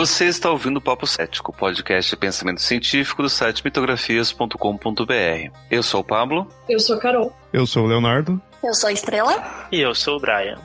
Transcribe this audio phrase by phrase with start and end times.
[0.00, 5.52] Você está ouvindo o Papo Cético, podcast de pensamento científico do site mitografias.com.br.
[5.70, 6.48] Eu sou o Pablo.
[6.66, 7.36] Eu sou a Carol.
[7.52, 8.40] Eu sou o Leonardo.
[8.64, 9.66] Eu sou a Estrela.
[9.70, 10.58] E eu sou o Brian.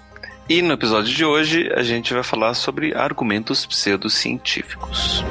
[0.48, 5.21] E no episódio de hoje a gente vai falar sobre argumentos pseudocientíficos.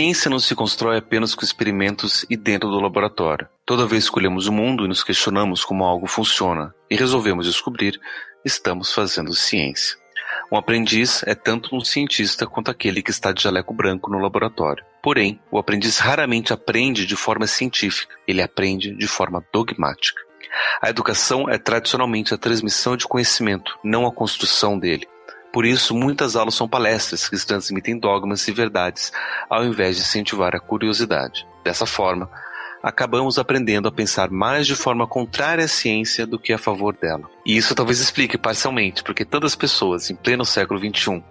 [0.00, 3.46] Ciência não se constrói apenas com experimentos e dentro do laboratório.
[3.66, 8.00] Toda vez que escolhemos o mundo e nos questionamos como algo funciona e resolvemos descobrir,
[8.42, 9.98] estamos fazendo ciência.
[10.50, 14.82] Um aprendiz é tanto um cientista quanto aquele que está de jaleco branco no laboratório.
[15.02, 20.22] Porém, o aprendiz raramente aprende de forma científica, ele aprende de forma dogmática.
[20.80, 25.06] A educação é tradicionalmente a transmissão de conhecimento, não a construção dele.
[25.52, 29.12] Por isso, muitas aulas são palestras que transmitem dogmas e verdades,
[29.48, 31.46] ao invés de incentivar a curiosidade.
[31.64, 32.30] Dessa forma,
[32.82, 37.28] acabamos aprendendo a pensar mais de forma contrária à ciência do que a favor dela.
[37.44, 41.22] E isso talvez explique parcialmente porque tantas pessoas, em pleno século XXI,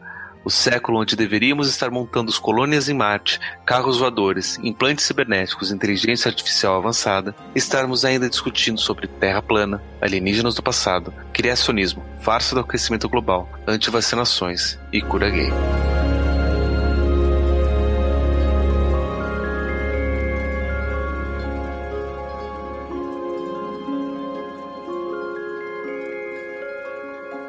[0.44, 6.78] o século onde deveríamos estar montando colônias em Marte, carros voadores, implantes cibernéticos, inteligência artificial
[6.78, 13.50] avançada, estarmos ainda discutindo sobre terra plana, alienígenas do passado, criacionismo, farsa do aquecimento global,
[13.68, 15.50] antivacinações e cura gay.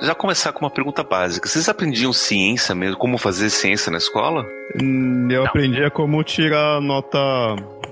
[0.03, 1.49] Já começar com uma pergunta básica.
[1.49, 2.97] Vocês aprendiam ciência mesmo?
[2.97, 4.47] Como fazer ciência na escola?
[4.81, 7.19] Hum, Eu aprendia como tirar nota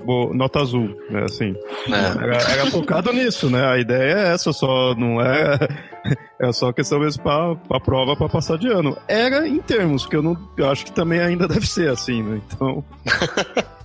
[0.03, 1.23] bo- nota azul, né?
[1.25, 1.53] Assim.
[1.91, 2.23] É.
[2.23, 3.65] Era, era focado nisso, né?
[3.65, 5.57] A ideia é essa, só não é.
[6.41, 8.97] É só questão mesmo pra, pra prova pra passar de ano.
[9.09, 10.37] Era em termos, porque eu não.
[10.57, 12.39] Eu acho que também ainda deve ser assim, né?
[12.47, 12.81] Então.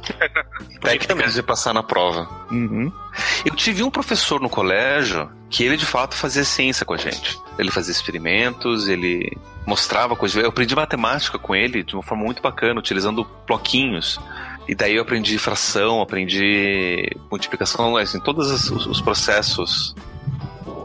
[0.81, 2.28] Técnicas de passar na prova.
[2.50, 2.92] Uhum.
[3.44, 7.38] Eu tive um professor no colégio que ele de fato fazia ciência com a gente.
[7.59, 10.42] Ele fazia experimentos, ele mostrava coisas.
[10.42, 14.20] Eu aprendi matemática com ele de uma forma muito bacana, utilizando bloquinhos.
[14.66, 19.94] E daí eu aprendi fração, aprendi multiplicação, assim, todos os, os processos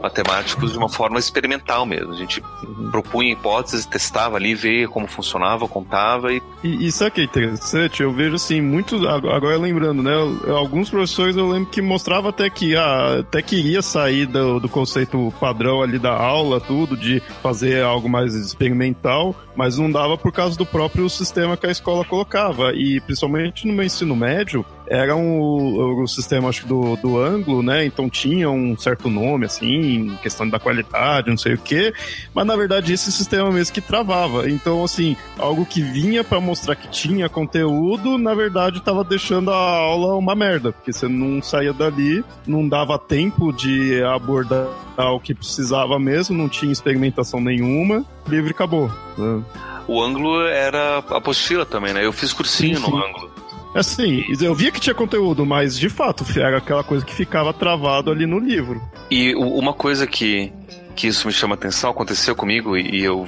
[0.00, 2.12] matemáticos de uma forma experimental mesmo.
[2.12, 2.42] A gente
[2.90, 8.12] propunha hipóteses, testava ali, via como funcionava, contava e E isso aqui é interessante, eu
[8.12, 10.12] vejo assim, muitos, ag- agora lembrando, né,
[10.54, 15.32] alguns professores eu lembro que mostrava até que ah, até queria sair do, do conceito
[15.40, 20.56] padrão ali da aula, tudo, de fazer algo mais experimental, mas não dava por causa
[20.56, 26.02] do próprio sistema que a escola colocava, e principalmente no meu ensino médio, era um,
[26.02, 27.84] o sistema, acho que do, do ângulo, né?
[27.84, 31.94] Então tinha um certo nome, assim, questão da qualidade, não sei o quê.
[32.34, 34.50] Mas na verdade esse sistema mesmo que travava.
[34.50, 39.56] Então, assim, algo que vinha pra mostrar que tinha conteúdo, na verdade tava deixando a
[39.56, 40.72] aula uma merda.
[40.72, 44.66] Porque você não saía dali, não dava tempo de abordar
[44.98, 48.90] o que precisava mesmo, não tinha experimentação nenhuma, livre acabou.
[49.16, 49.42] né?
[49.90, 52.04] o ângulo era apostila também, né?
[52.04, 52.90] Eu fiz cursinho Sim, sim.
[52.90, 53.29] no ângulo.
[53.74, 58.10] Assim, eu via que tinha conteúdo, mas de fato era aquela coisa que ficava travado
[58.10, 58.82] ali no livro.
[59.10, 60.52] E uma coisa que,
[60.96, 63.26] que isso me chama atenção, aconteceu comigo e, eu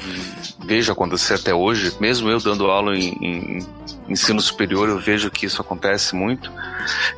[0.65, 3.67] vejo acontecer até hoje, mesmo eu dando aula em, em
[4.09, 6.51] ensino superior, eu vejo que isso acontece muito,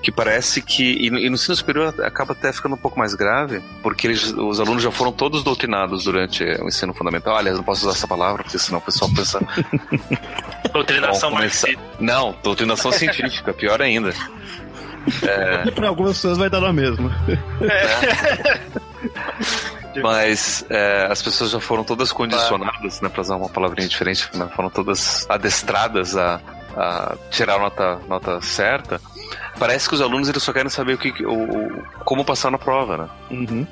[0.02, 3.14] que parece que, e no, e no ensino superior acaba até ficando um pouco mais
[3.14, 7.36] grave, porque eles, os alunos já foram todos doutrinados durante o ensino fundamental.
[7.36, 9.40] Aliás, não posso usar essa palavra, porque senão o pessoal pensa,
[10.72, 11.80] Doutrinação marxista.
[12.00, 14.12] não, doutrinação científica, pior ainda.
[15.66, 17.14] E pra algumas pessoas vai dar na mesma.
[20.02, 24.48] Mas é, as pessoas já foram todas condicionadas, né, pra usar uma palavrinha diferente, né,
[24.56, 26.40] foram todas adestradas a,
[26.76, 29.00] a tirar a nota, nota certa.
[29.58, 32.96] Parece que os alunos eles só querem saber o que, o, como passar na prova,
[32.96, 33.08] né?
[33.30, 33.66] Uhum.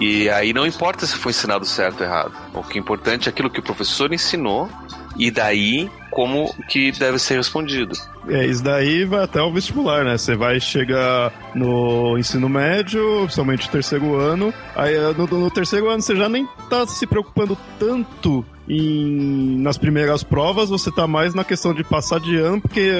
[0.00, 2.32] E aí não importa se foi ensinado certo ou errado.
[2.54, 4.68] O que é importante é aquilo que o professor ensinou
[5.16, 7.94] e daí como que deve ser respondido.
[8.28, 10.16] É, isso daí vai até o vestibular, né?
[10.16, 14.52] Você vai chegar no ensino médio, somente o terceiro ano.
[14.76, 20.22] Aí no, no terceiro ano você já nem tá se preocupando tanto em, nas primeiras
[20.22, 22.92] provas, você tá mais na questão de passar de ano, porque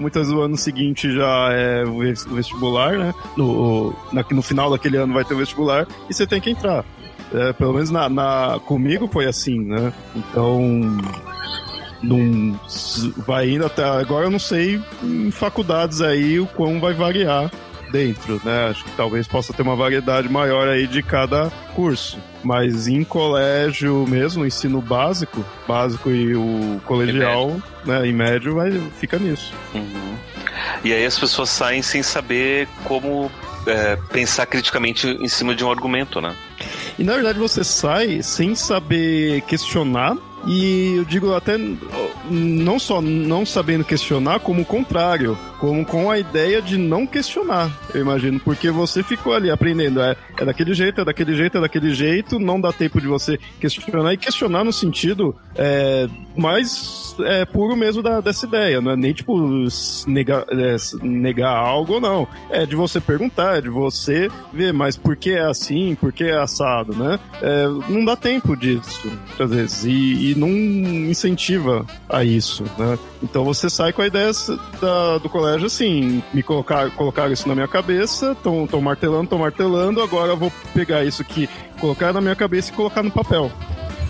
[0.00, 3.12] muitas vezes o ano seguinte já é o ves- o vestibular, né?
[3.36, 6.84] No, na- no final daquele ano vai ter o vestibular e você tem que entrar.
[7.34, 9.92] É, pelo menos na, na, comigo foi assim, né?
[10.16, 10.96] Então.
[12.00, 12.56] Não
[13.26, 17.50] vai indo até agora eu não sei em faculdades aí o quão vai variar
[17.90, 18.68] dentro, né?
[18.70, 22.18] Acho que talvez possa ter uma variedade maior aí de cada curso.
[22.42, 29.18] Mas em colégio mesmo, ensino básico, básico e o colegial, né, em médio, vai, fica
[29.18, 29.52] nisso.
[29.74, 30.14] Uhum.
[30.84, 33.30] E aí as pessoas saem sem saber como
[33.66, 36.34] é, pensar criticamente em cima de um argumento, né?
[36.98, 40.16] E na verdade você sai sem saber questionar
[40.48, 41.58] e eu digo até
[42.30, 47.70] não só não sabendo questionar, como o contrário, como com a ideia de não questionar,
[47.94, 51.60] eu imagino, porque você ficou ali aprendendo, é, é daquele jeito, é daquele jeito, é
[51.60, 54.14] daquele jeito, não dá tempo de você questionar.
[54.14, 59.12] E questionar no sentido é, mais é, puro mesmo da, dessa ideia, não é nem
[59.12, 59.36] tipo
[60.06, 64.96] negar, é, negar algo ou não, é de você perguntar, é de você ver, mas
[64.96, 67.18] por que é assim, por que é assado, né?
[67.42, 72.98] É, não dá tempo disso, às vezes, e, e não incentiva a isso, né?
[73.22, 74.30] Então você sai com a ideia
[74.80, 80.02] da, do colégio assim, me colocar, colocar isso na minha cabeça, estão martelando, estão martelando,
[80.02, 81.48] agora eu vou pegar isso aqui,
[81.80, 83.50] colocar na minha cabeça e colocar no papel.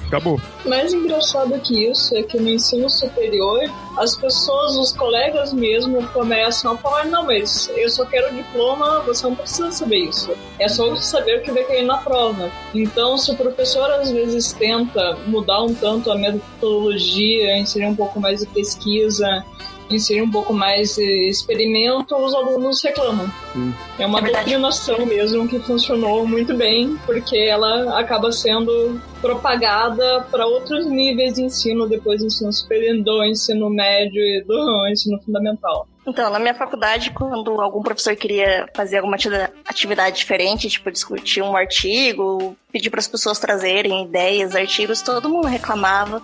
[0.09, 0.41] Acabou.
[0.65, 3.61] Mais engraçado que isso é que no ensino superior,
[3.99, 9.27] as pessoas, os colegas mesmo, começam a falar: não, mas eu só quero diploma, você
[9.27, 10.35] não precisa saber isso.
[10.59, 12.51] É só saber o que vai cair na prova.
[12.75, 18.19] Então, se o professor às vezes tenta mudar um tanto a metodologia, inserir um pouco
[18.19, 19.45] mais de pesquisa,
[19.91, 23.27] inserir um pouco mais de experimento, os alunos reclamam.
[23.57, 23.73] Hum.
[23.99, 30.47] É uma é doutrinação mesmo que funcionou muito bem, porque ela acaba sendo propagada para
[30.47, 35.87] outros níveis de ensino, depois do ensino superior, do ensino médio e do ensino fundamental.
[36.09, 39.19] Então, na minha faculdade, quando algum professor queria fazer alguma
[39.67, 45.47] atividade diferente, tipo discutir um artigo, pedir para as pessoas trazerem ideias, artigos, todo mundo
[45.47, 46.23] reclamava.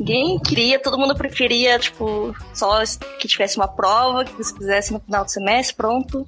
[0.00, 2.80] Ninguém queria, todo mundo preferia, tipo, só
[3.18, 6.26] que tivesse uma prova, que se fizesse no final do semestre, pronto,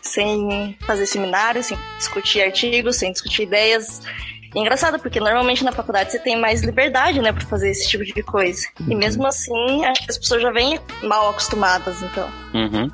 [0.00, 4.00] sem fazer seminário, sem discutir artigos, sem discutir ideias.
[4.54, 8.04] É engraçado, porque normalmente na faculdade você tem mais liberdade, né, pra fazer esse tipo
[8.04, 8.66] de coisa.
[8.80, 8.86] Uhum.
[8.90, 12.28] E mesmo assim, acho que as pessoas já vêm mal acostumadas, então.
[12.54, 12.90] Uhum.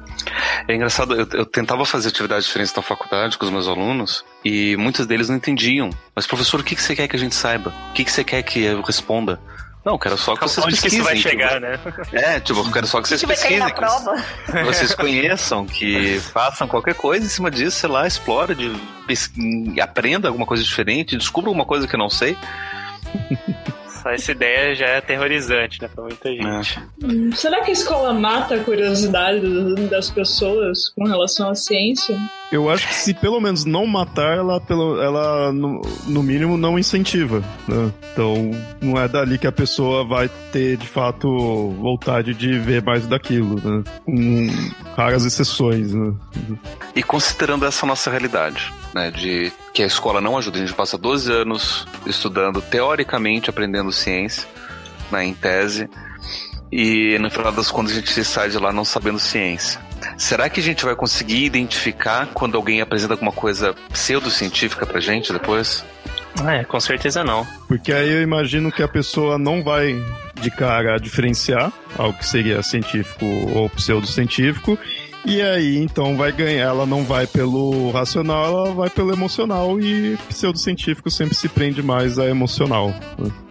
[0.68, 4.76] É engraçado, eu, eu tentava fazer atividades diferentes na faculdade com os meus alunos e
[4.76, 5.90] muitos deles não entendiam.
[6.14, 7.72] Mas, professor, o que, que você quer que a gente saiba?
[7.90, 9.40] O que, que você quer que eu responda?
[9.84, 11.04] Não, quero só que vocês Onde pesquisem.
[11.04, 11.78] Que isso vai chegar, né?
[12.12, 13.68] É, tipo, quero só que vocês pesquisem.
[14.46, 20.28] Que vocês conheçam, que façam qualquer coisa em cima disso, sei lá, explore, de, aprenda
[20.28, 22.36] alguma coisa diferente, descubra alguma coisa que eu não sei.
[24.02, 26.78] Só essa ideia já é aterrorizante, né, pra muita gente.
[26.78, 27.06] É.
[27.06, 29.40] Hum, será que a escola mata a curiosidade
[29.88, 32.18] das pessoas com relação à ciência?
[32.50, 36.78] Eu acho que se pelo menos não matar, ela, pelo, ela no, no mínimo, não
[36.78, 37.42] incentiva.
[37.66, 37.92] Né?
[38.12, 38.50] Então,
[38.80, 43.56] não é dali que a pessoa vai ter, de fato, vontade de ver mais daquilo.
[43.56, 43.84] Né?
[44.04, 44.48] Com
[44.96, 45.94] raras exceções.
[45.94, 46.12] Né?
[46.94, 50.98] E considerando essa nossa realidade, né, de que a escola não ajuda, a gente passa
[50.98, 54.46] 12 anos estudando, teoricamente aprendendo ciência,
[55.10, 55.88] né, em tese,
[56.70, 59.80] e no final das contas a gente sai de lá não sabendo ciência.
[60.16, 65.32] Será que a gente vai conseguir identificar quando alguém apresenta alguma coisa pseudocientífica pra gente
[65.32, 65.84] depois?
[66.48, 67.46] É, com certeza não.
[67.68, 70.02] Porque aí eu imagino que a pessoa não vai
[70.40, 74.78] de cara diferenciar algo que seria científico ou pseudocientífico
[75.24, 76.68] e aí, então, vai ganhar.
[76.68, 79.78] Ela não vai pelo racional, ela vai pelo emocional.
[79.80, 82.92] E pseudocientífico sempre se prende mais a emocional.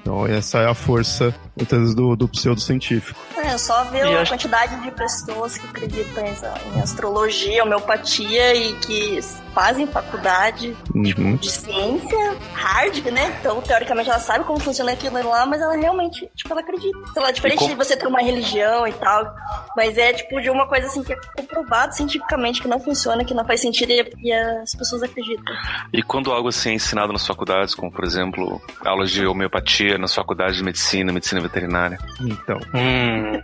[0.02, 3.20] Então, essa é a força, muitas vezes, do, do pseudocientífico.
[3.38, 4.32] É, só ver a acho...
[4.32, 9.20] quantidade de pessoas que acreditam em astrologia, homeopatia e que
[9.54, 11.04] fazem faculdade uhum.
[11.04, 13.38] tipo, de ciência hard, né?
[13.40, 16.98] Então, teoricamente, ela sabe como funciona aquilo lá, mas ela realmente, tipo, ela acredita.
[17.14, 19.34] Sei lá, diferente de você ter uma religião e tal,
[19.76, 23.34] mas é, tipo, de uma coisa, assim, que é comprovado cientificamente que não funciona, que
[23.34, 25.54] não faz sentido e, e as pessoas acreditam.
[25.94, 30.14] E quando algo assim é ensinado nas faculdades, como, por exemplo, aulas de homeopatia nas
[30.14, 31.98] faculdades de medicina, medicina veterinária?
[32.20, 32.60] Então.
[32.74, 33.42] Hum,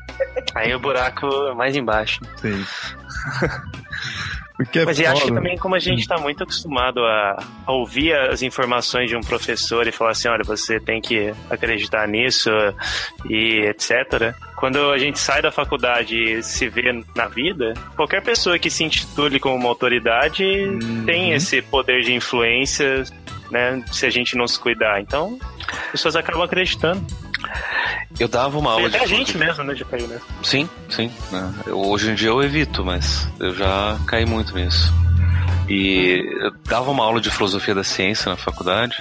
[0.56, 2.22] aí o buraco é mais embaixo.
[2.38, 2.66] Sim.
[4.58, 7.72] Porque é Mas eu acho que também, como a gente está muito acostumado a, a,
[7.72, 12.50] ouvir as informações de um professor e falar assim: olha, você tem que acreditar nisso
[13.30, 14.34] e etc.
[14.56, 18.84] Quando a gente sai da faculdade e se vê na vida, qualquer pessoa que se
[18.84, 21.06] intitule como uma autoridade uhum.
[21.06, 23.04] tem esse poder de influência,
[23.52, 23.84] né?
[23.92, 25.00] Se a gente não se cuidar.
[25.00, 25.38] Então,
[25.88, 27.06] as pessoas acabam acreditando.
[28.20, 28.98] Eu dava uma aula de.
[28.98, 30.20] A gente mesmo, né, de cair, né?
[30.44, 31.12] Sim, sim.
[31.32, 31.54] Né.
[31.66, 34.94] Eu, hoje em dia eu evito, mas eu já caí muito nisso.
[35.70, 38.96] E eu dava uma aula de filosofia da ciência na faculdade.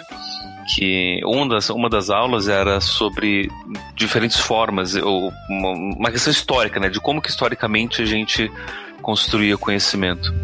[0.74, 3.48] que uma das, uma das aulas era sobre
[3.94, 6.88] diferentes formas, ou uma, uma questão histórica, né?
[6.88, 8.50] De como que historicamente a gente
[9.00, 10.34] construía conhecimento.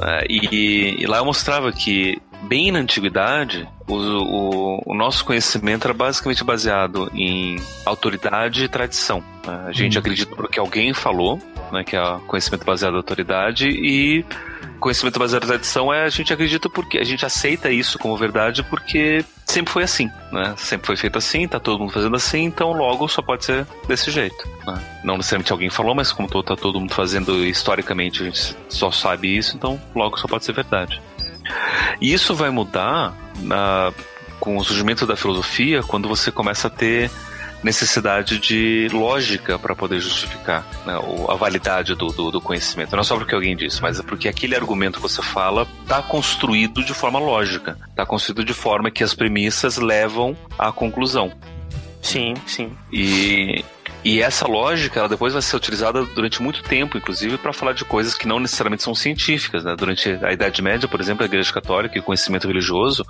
[0.00, 5.86] Uh, e, e, lá eu mostrava que, bem na antiguidade, o, o, o, nosso conhecimento
[5.86, 9.18] era basicamente baseado em autoridade e tradição.
[9.46, 10.00] Uh, a gente hum.
[10.00, 11.38] acredita porque alguém falou,
[11.72, 14.24] né, que é conhecimento baseado em autoridade, e
[14.78, 18.62] conhecimento baseado em tradição é a gente acredita porque a gente aceita isso como verdade
[18.64, 20.54] porque sempre foi assim, né?
[20.56, 24.10] Sempre foi feito assim, tá todo mundo fazendo assim, então logo só pode ser desse
[24.10, 24.48] jeito.
[24.66, 24.80] Né?
[25.04, 29.36] Não necessariamente alguém falou, mas como tá todo mundo fazendo historicamente, a gente só sabe
[29.36, 31.00] isso, então logo só pode ser verdade.
[32.00, 33.92] E isso vai mudar na,
[34.38, 37.10] com o surgimento da filosofia quando você começa a ter
[37.62, 42.92] necessidade de lógica para poder justificar né, a validade do, do, do, conhecimento.
[42.92, 46.02] Não é só porque alguém disse, mas é porque aquele argumento que você fala está
[46.02, 51.32] construído de forma lógica, está construído de forma que as premissas levam à conclusão.
[52.00, 52.72] Sim, sim.
[52.90, 53.62] E
[54.02, 57.84] e essa lógica, ela depois vai ser utilizada durante muito tempo, inclusive, para falar de
[57.84, 59.62] coisas que não necessariamente são científicas.
[59.62, 59.76] Né?
[59.76, 63.04] Durante a Idade Média, por exemplo, a Igreja Católica e o conhecimento religioso,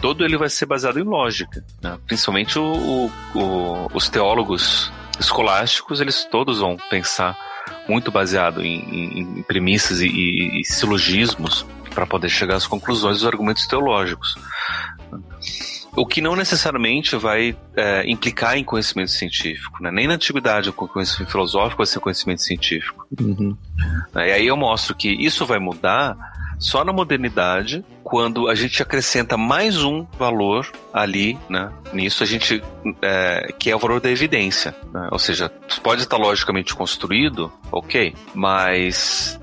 [0.00, 1.64] todo ele vai ser baseado em lógica.
[1.80, 1.96] Né?
[2.06, 7.36] Principalmente o, o, os teólogos escolásticos, eles todos vão pensar
[7.88, 13.18] muito baseado em, em, em premissas e, e, e silogismos para poder chegar às conclusões
[13.18, 14.36] dos argumentos teológicos
[15.98, 19.90] o que não necessariamente vai é, implicar em conhecimento científico, né?
[19.90, 23.06] Nem na antiguidade o conhecimento filosófico vai ser conhecimento científico.
[23.20, 23.56] Uhum.
[24.14, 26.16] E aí eu mostro que isso vai mudar
[26.58, 31.72] só na modernidade, quando a gente acrescenta mais um valor ali, né?
[31.92, 32.62] Nisso a gente
[33.00, 35.08] é, que é o valor da evidência, né?
[35.12, 35.48] ou seja,
[35.82, 39.38] pode estar logicamente construído, ok, mas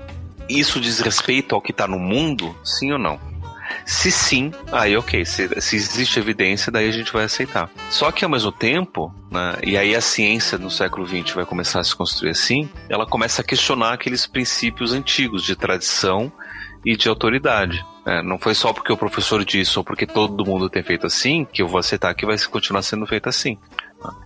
[0.48, 3.18] isso diz respeito ao que está no mundo, sim ou não?
[3.86, 5.24] Se sim, aí ok.
[5.24, 7.70] Se, se existe evidência, daí a gente vai aceitar.
[7.88, 11.78] Só que ao mesmo tempo, né, e aí a ciência no século XX vai começar
[11.78, 16.32] a se construir assim, ela começa a questionar aqueles princípios antigos de tradição
[16.84, 17.84] e de autoridade.
[18.04, 21.44] É, não foi só porque o professor disse ou porque todo mundo tem feito assim
[21.44, 23.56] que eu vou aceitar que vai continuar sendo feito assim.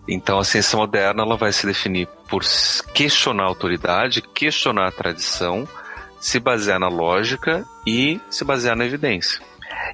[0.08, 2.42] Então a ciência moderna ela vai se definir por
[2.94, 5.68] questionar a autoridade, questionar a tradição
[6.20, 9.40] se basear na lógica e se basear na evidência.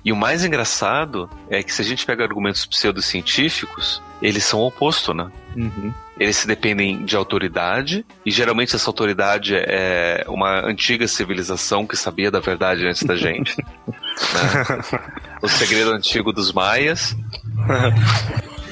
[0.05, 4.67] E o mais engraçado é que se a gente pega argumentos pseudocientíficos, eles são o
[4.67, 5.31] oposto, né?
[5.57, 5.93] Uhum.
[6.19, 12.31] Eles se dependem de autoridade, e geralmente essa autoridade é uma antiga civilização que sabia
[12.31, 13.55] da verdade antes da gente.
[13.59, 15.05] né?
[15.43, 17.15] O segredo antigo dos maias.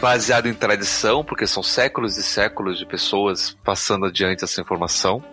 [0.01, 5.25] baseado em tradição, porque são séculos e séculos de pessoas passando adiante essa informação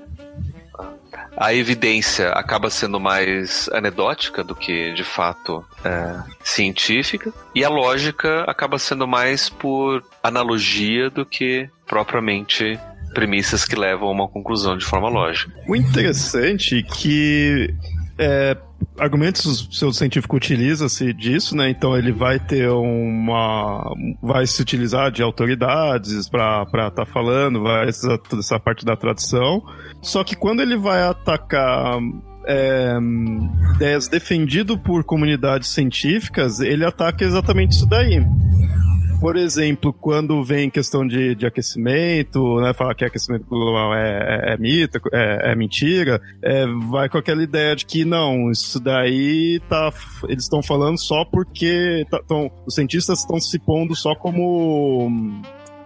[1.41, 8.43] a evidência acaba sendo mais anedótica do que de fato é, científica, e a lógica
[8.43, 12.79] acaba sendo mais por analogia do que propriamente
[13.15, 15.51] premissas que levam a uma conclusão de forma lógica.
[15.67, 17.74] O interessante é que
[18.21, 18.55] é,
[18.99, 21.69] argumentos pseudocientífico utiliza-se disso, né?
[21.69, 23.95] Então ele vai ter uma.
[24.21, 28.95] vai se utilizar de autoridades para estar tá falando, vai essa, toda essa parte da
[28.95, 29.63] tradição.
[30.01, 31.97] Só que quando ele vai atacar
[32.45, 32.95] é,
[33.75, 38.23] ideias defendido por comunidades científicas, ele ataca exatamente isso daí
[39.21, 44.53] por exemplo, quando vem questão de, de aquecimento, né, falar que aquecimento global é, é,
[44.53, 49.61] é mito, é, é mentira, é, vai com aquela ideia de que não, isso daí
[49.69, 49.93] tá,
[50.27, 55.07] eles estão falando só porque tá, tão, os cientistas estão se pondo só como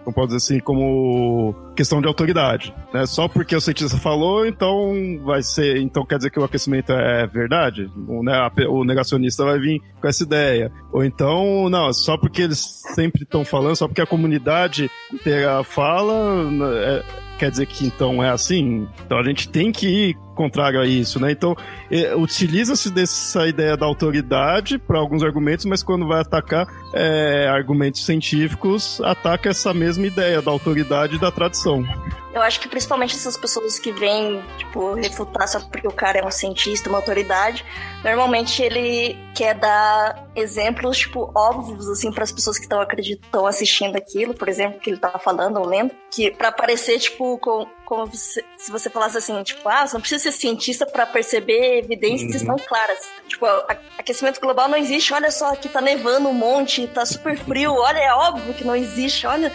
[0.06, 3.04] como pode dizer assim, como questão de autoridade, né?
[3.06, 4.94] Só porque o cientista falou, então
[5.24, 7.90] vai ser, então quer dizer que o aquecimento é verdade?
[8.06, 10.70] O, né, o negacionista vai vir com essa ideia.
[10.92, 12.60] Ou então, não, só porque eles
[12.94, 16.14] sempre estão falando, só porque a comunidade inteira fala,
[16.76, 17.02] é,
[17.36, 18.88] quer dizer que então é assim?
[19.04, 21.32] Então a gente tem que ir contrário a isso, né?
[21.32, 21.56] Então,
[21.90, 28.04] é, utiliza-se dessa ideia da autoridade para alguns argumentos, mas quando vai atacar é, argumentos
[28.04, 31.82] científicos, ataca essa mesma ideia da autoridade e da tradição.
[32.36, 36.24] Eu acho que principalmente essas pessoas que vêm, tipo, refutar só porque o cara é
[36.24, 37.64] um cientista, uma autoridade,
[38.04, 43.96] normalmente ele quer dar exemplos, tipo, óbvios, assim, para as pessoas que estão acreditando, assistindo
[43.96, 48.14] aquilo, por exemplo, que ele tá falando ou lendo, que para parecer, tipo, com, como
[48.14, 52.42] se, se você falasse assim, tipo, ah, você não precisa ser cientista para perceber evidências
[52.42, 52.56] uhum.
[52.68, 52.98] claras.
[53.26, 53.46] Tipo,
[53.96, 57.98] aquecimento global não existe, olha só, aqui tá nevando um monte, tá super frio, olha,
[57.98, 59.50] é óbvio que não existe, olha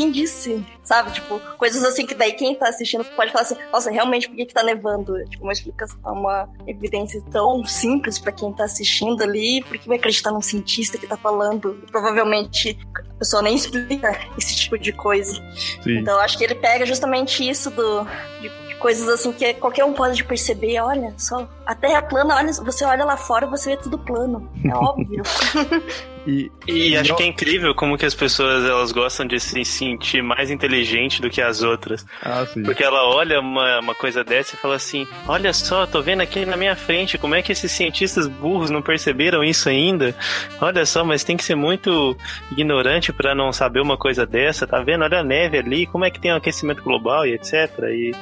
[0.00, 0.64] quem disse?
[0.82, 1.12] Sabe?
[1.12, 4.46] Tipo, coisas assim que daí quem tá assistindo pode falar assim, nossa, realmente, por que,
[4.46, 5.22] que tá nevando?
[5.28, 10.30] Tipo, uma explicação, uma evidência tão simples para quem tá assistindo ali, porque vai acreditar
[10.30, 11.82] num cientista que tá falando?
[11.90, 15.34] Provavelmente a pessoa nem explica esse tipo de coisa.
[15.82, 15.98] Sim.
[15.98, 18.04] Então acho que ele pega justamente isso do,
[18.40, 18.48] de
[18.80, 20.80] coisas assim que qualquer um pode perceber.
[20.80, 24.50] Olha só, a Terra é plana, olha, você olha lá fora você vê tudo plano.
[24.64, 25.22] É óbvio.
[26.26, 30.22] E, e acho que é incrível como que as pessoas elas gostam de se sentir
[30.22, 32.04] mais inteligente do que as outras.
[32.22, 36.20] Ah, Porque ela olha uma, uma coisa dessa e fala assim: Olha só, tô vendo
[36.20, 40.14] aqui na minha frente como é que esses cientistas burros não perceberam isso ainda.
[40.60, 42.16] Olha só, mas tem que ser muito
[42.50, 44.66] ignorante para não saber uma coisa dessa.
[44.66, 45.04] Tá vendo?
[45.04, 47.70] Olha a neve ali, como é que tem o um aquecimento global e etc.
[47.90, 48.12] E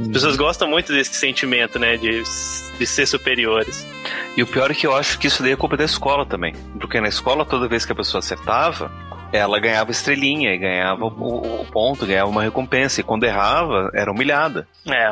[0.00, 0.44] as pessoas uhum.
[0.44, 2.22] gostam muito desse sentimento, né, de,
[2.78, 3.86] de ser superiores.
[4.36, 6.54] E o pior é que eu acho que isso daí é culpa da escola também.
[6.78, 8.90] Porque na escola, toda vez que a pessoa acertava,
[9.32, 13.00] ela ganhava estrelinha e ganhava o, o, ponto, ganhava uma recompensa.
[13.00, 14.66] E quando errava, era humilhada.
[14.86, 15.10] É.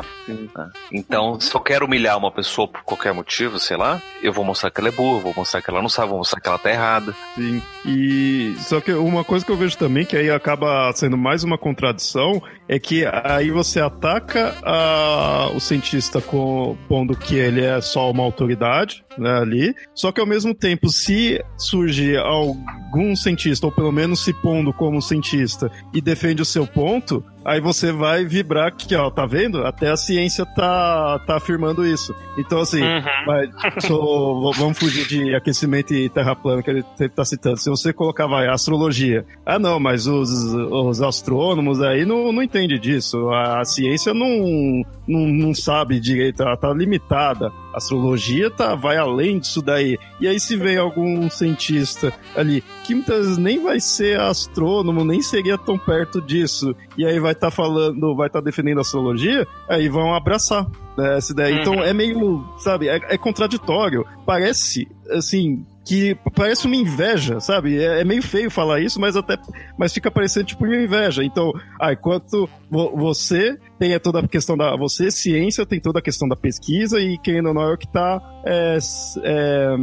[0.91, 4.71] Então, se eu quero humilhar uma pessoa por qualquer motivo, sei lá, eu vou mostrar
[4.71, 6.69] que ela é burra, vou mostrar que ela não sabe, vou mostrar que ela tá
[6.71, 7.13] errada.
[7.35, 7.61] Sim.
[7.85, 11.57] E só que uma coisa que eu vejo também, que aí acaba sendo mais uma
[11.57, 18.09] contradição, é que aí você ataca a, o cientista com, pondo que ele é só
[18.09, 19.75] uma autoridade, né, ali.
[19.93, 25.01] Só que ao mesmo tempo, se surge algum cientista, ou pelo menos se pondo como
[25.01, 29.63] cientista, e defende o seu ponto, aí você vai vibrar que, ó, tá vendo?
[29.65, 32.15] Até a ciência tá, tá afirmando isso.
[32.37, 33.25] Então, assim, uhum.
[33.25, 33.49] vai,
[33.79, 37.57] sou, vamos fugir de aquecimento e terra plana, que ele sempre tá citando.
[37.57, 39.25] Se você colocar, vai, astrologia.
[39.45, 43.29] Ah, não, mas os, os astrônomos aí não, não entendem disso.
[43.29, 47.51] A, a ciência não, não, não sabe direito, ela tá limitada.
[47.75, 49.97] Astrologia tá, vai além disso daí.
[50.19, 55.21] E aí, se vem algum cientista ali, que muitas vezes nem vai ser astrônomo, nem
[55.21, 58.81] seria tão perto disso, e aí vai estar tá falando, vai estar tá defendendo a
[58.81, 60.65] astrologia, aí vão abraçar
[60.97, 61.61] né, essa ideia.
[61.61, 61.79] Então, uhum.
[61.79, 64.05] Então é meio, sabe, é, é contraditório.
[64.25, 67.77] Parece, assim, que parece uma inveja, sabe?
[67.77, 69.37] É, é, meio feio falar isso, mas até
[69.77, 71.23] mas fica parecendo tipo uma inveja.
[71.23, 76.01] Então, ah, enquanto vo, você tem toda a questão da você ciência tem toda a
[76.01, 78.77] questão da pesquisa e quem não é o que está é,
[79.23, 79.77] é,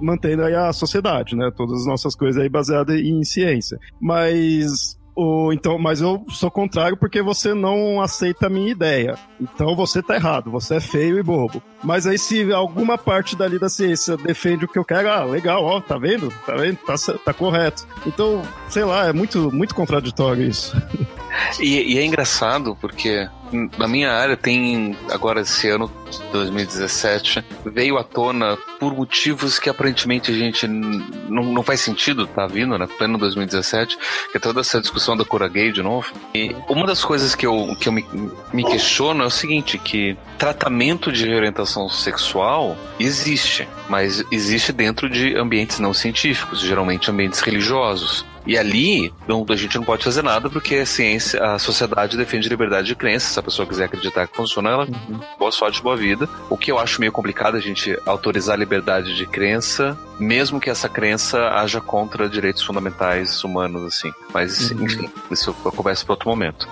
[0.00, 1.50] mantendo aí a sociedade, né?
[1.56, 3.78] Todas as nossas coisas aí baseadas em ciência.
[3.98, 4.98] Mas
[5.52, 9.14] então, mas eu sou contrário porque você não aceita a minha ideia.
[9.40, 11.62] Então você tá errado, você é feio e bobo.
[11.84, 15.64] Mas aí se alguma parte dali da ciência defende o que eu quero, ah, legal,
[15.64, 16.32] ó, tá vendo?
[16.46, 16.76] Tá vendo?
[16.78, 16.94] Tá,
[17.24, 17.86] tá correto.
[18.06, 20.74] Então, sei lá, é muito, muito contraditório isso.
[21.60, 23.28] E, e é engraçado porque
[23.78, 25.90] na minha área tem agora esse ano
[26.32, 32.46] 2017 veio à tona por motivos que aparentemente a gente não, não faz sentido tá
[32.46, 32.86] vindo né?
[32.98, 33.96] Pleno 2017
[34.30, 36.12] que é toda essa discussão da cura gay de novo.
[36.34, 38.06] E uma das coisas que eu, que eu me,
[38.52, 45.36] me questiono é o seguinte que tratamento de reorientação sexual existe mas existe dentro de
[45.36, 50.50] ambientes não científicos geralmente ambientes religiosos e ali, não, a gente não pode fazer nada
[50.50, 53.32] porque a ciência, a sociedade defende liberdade de crença.
[53.32, 55.20] Se a pessoa quiser acreditar que funciona, ela uhum.
[55.38, 56.28] boa sorte, boa vida.
[56.50, 60.60] O que eu acho meio complicado é a gente autorizar a liberdade de crença, mesmo
[60.60, 64.12] que essa crença haja contra direitos fundamentais humanos, assim.
[64.34, 64.84] Mas, uhum.
[64.84, 66.68] enfim, isso eu converso para outro momento.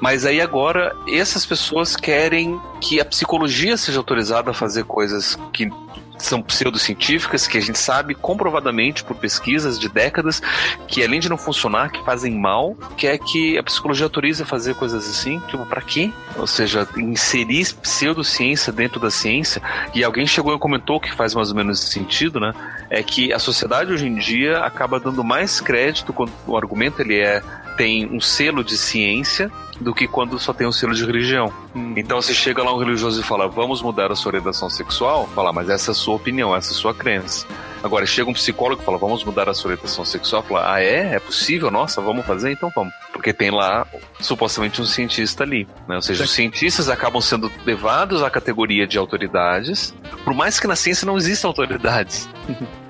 [0.00, 5.68] Mas aí agora, essas pessoas querem que a psicologia seja autorizada a fazer coisas que
[6.18, 10.40] são pseudocientíficas, que a gente sabe comprovadamente por pesquisas de décadas
[10.86, 14.74] que além de não funcionar, que fazem mal, quer que a psicologia autorize a fazer
[14.74, 16.10] coisas assim, tipo, para quê?
[16.36, 19.62] Ou seja, inserir pseudociência dentro da ciência,
[19.94, 22.52] e alguém chegou e comentou que faz mais ou menos sentido, né?
[22.90, 27.18] É que a sociedade hoje em dia acaba dando mais crédito quando o argumento ele
[27.18, 27.42] é
[27.76, 31.52] tem um selo de ciência do que quando só tem um selo de religião.
[31.74, 31.94] Hum.
[31.96, 35.52] Então você chega lá um religioso e fala, vamos mudar a sua orientação sexual, fala,
[35.52, 37.46] mas essa é a sua opinião, essa é a sua crença.
[37.82, 41.14] Agora chega um psicólogo e fala, vamos mudar a sua orientação sexual, fala, ah é?
[41.14, 41.70] É possível?
[41.70, 42.52] Nossa, vamos fazer?
[42.52, 42.94] Então vamos.
[43.12, 43.86] Porque tem lá
[44.20, 45.68] supostamente um cientista ali.
[45.86, 45.96] Né?
[45.96, 50.76] Ou seja, os cientistas acabam sendo levados à categoria de autoridades, por mais que na
[50.76, 52.28] ciência não existam autoridades.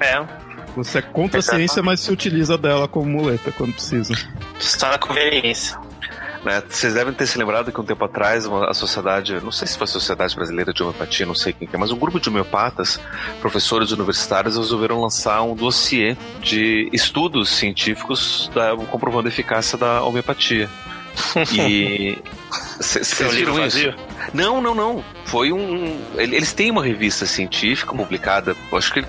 [0.00, 0.44] é.
[0.76, 4.12] Você é contra a ciência, mas se utiliza dela como muleta quando precisa.
[4.58, 5.78] Está na conveniência.
[6.44, 6.62] Né?
[6.68, 9.85] Vocês devem ter se lembrado que um tempo atrás a sociedade, não sei se foi
[9.85, 13.00] a Sociedade Brasileira de Homeopatia, não sei quem é, mas um grupo de homeopatas,
[13.40, 20.68] professores universitários, resolveram lançar um dossiê de estudos científicos da, comprovando a eficácia da homeopatia.
[21.52, 22.18] E.
[22.76, 23.94] Vocês viram isso?
[24.32, 25.04] Não, não, não.
[25.26, 26.00] Foi um.
[26.16, 29.04] Eles têm uma revista científica publicada, acho que.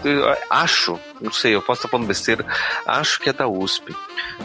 [0.49, 2.45] Acho, não sei, eu posso estar falando besteira.
[2.85, 3.95] Acho que é da USP.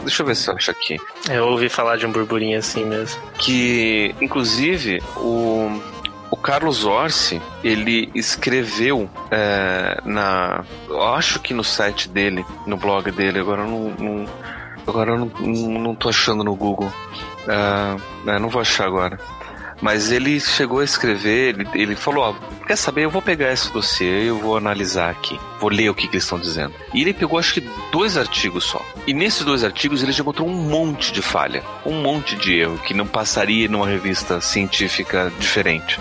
[0.01, 0.97] Deixa eu ver se eu acho aqui.
[1.29, 3.21] Eu ouvi falar de um burburinho assim mesmo.
[3.37, 5.81] Que, inclusive, o.
[6.29, 10.63] O Carlos Orsi, ele escreveu é, na.
[10.87, 13.89] Eu acho que no site dele, no blog dele, agora eu não.
[13.99, 14.25] não
[14.87, 16.91] agora eu não, não, tô achando no Google.
[17.41, 19.19] Uh, não vou achar agora.
[19.81, 23.05] Mas ele chegou a escrever, ele, ele falou: ó, quer saber?
[23.05, 26.23] Eu vou pegar esse dossiê, eu vou analisar aqui, vou ler o que, que eles
[26.23, 26.73] estão dizendo.
[26.93, 28.85] E ele pegou acho que dois artigos só.
[29.07, 32.77] E nesses dois artigos ele já encontrou um monte de falha, um monte de erro
[32.77, 35.99] que não passaria numa revista científica diferente.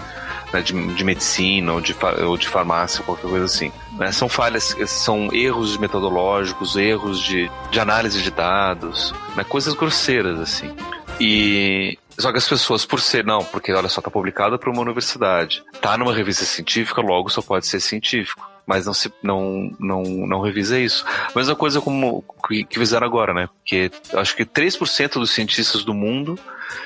[0.52, 1.94] Né, de, de, medicina ou de,
[2.26, 3.70] ou de farmácia, qualquer coisa assim.
[3.96, 4.10] Né?
[4.10, 9.44] São falhas, são erros metodológicos, erros de, de análise de dados, né?
[9.44, 10.74] coisas grosseiras assim.
[11.20, 14.82] E só que as pessoas, por ser, não, porque olha só, tá publicado por uma
[14.82, 18.48] universidade, tá numa revista científica, logo só pode ser científico.
[18.66, 21.04] Mas não se não, não, não revisa isso.
[21.34, 23.48] Mesma coisa como que, que fizeram agora, né?
[23.48, 26.38] Porque acho que 3% dos cientistas do mundo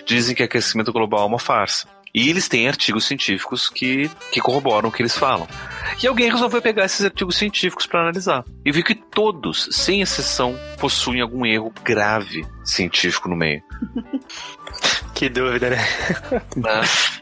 [0.07, 1.87] dizem que aquecimento global é uma farsa.
[2.15, 5.49] E eles têm artigos científicos que, que corroboram o que eles falam.
[6.01, 8.45] E alguém resolveu pegar esses artigos científicos para analisar.
[8.65, 13.63] E viu que todos, sem exceção, possuem algum erro grave científico no meio.
[15.15, 15.79] que dúvida, né?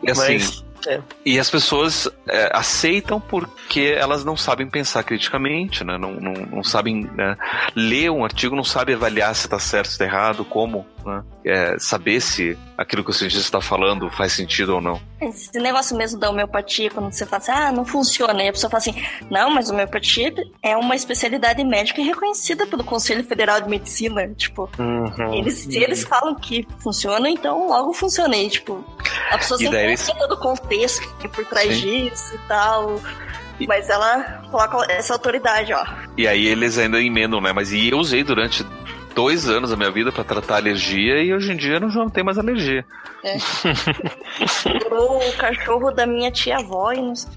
[0.04, 0.64] É, assim, Mas...
[0.86, 1.00] É.
[1.24, 5.96] E as pessoas é, aceitam porque elas não sabem pensar criticamente, né?
[5.96, 7.36] não, não, não sabem né?
[7.76, 11.22] ler um artigo, não sabem avaliar se está certo, se está errado, como né?
[11.44, 15.00] é, saber se aquilo que o cientista está falando faz sentido ou não.
[15.20, 18.70] Esse negócio mesmo da homeopatia, quando você fala assim, ah, não funciona, e a pessoa
[18.70, 18.94] fala assim,
[19.30, 25.34] não, mas homeopatia é uma especialidade médica reconhecida pelo Conselho Federal de Medicina, tipo, uhum.
[25.34, 28.84] eles, se eles falam que funciona, então logo funciona, e tipo,
[29.30, 30.06] a pessoa sempre eles...
[30.06, 32.08] todo o contexto por trás Sim.
[32.08, 33.00] disso e tal,
[33.66, 35.84] mas ela coloca essa autoridade, ó.
[36.16, 37.52] E aí eles ainda emendam, né?
[37.52, 38.64] Mas e eu usei durante
[39.14, 42.26] dois anos da minha vida para tratar alergia e hoje em dia eu não tenho
[42.26, 42.84] mais alergia.
[43.22, 43.36] É.
[44.90, 47.30] o cachorro da minha tia-avó e não sei.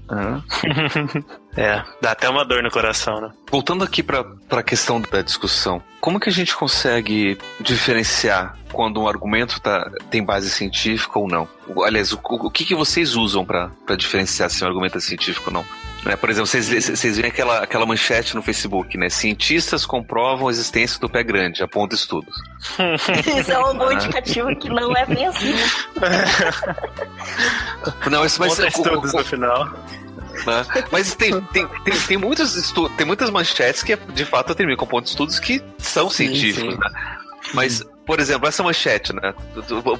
[1.56, 3.30] É, dá até uma dor no coração, né?
[3.50, 9.08] Voltando aqui para a questão da discussão, como que a gente consegue diferenciar quando um
[9.08, 11.48] argumento tá, tem base científica ou não?
[11.84, 15.54] Aliás, o, o que, que vocês usam para diferenciar se um argumento é científico ou
[15.54, 15.64] não?
[16.06, 16.14] Né?
[16.14, 19.08] Por exemplo, vocês, vocês veem aquela, aquela manchete no Facebook, né?
[19.08, 22.32] Cientistas comprovam a existência do pé grande, aponta estudos.
[23.40, 25.52] Isso é um bom indicativo que não é bem assim.
[28.08, 28.68] não, isso vai ser...
[28.68, 29.68] estudos no final.
[30.44, 30.64] Né?
[30.90, 34.86] Mas tem, tem, tem, tem, muitos estu tem muitas manchetes que de fato terminam com
[34.86, 36.80] pontos de estudos que são sim, científicos, sim.
[36.80, 36.90] né?
[37.54, 39.34] Mas, por exemplo, essa manchete, né?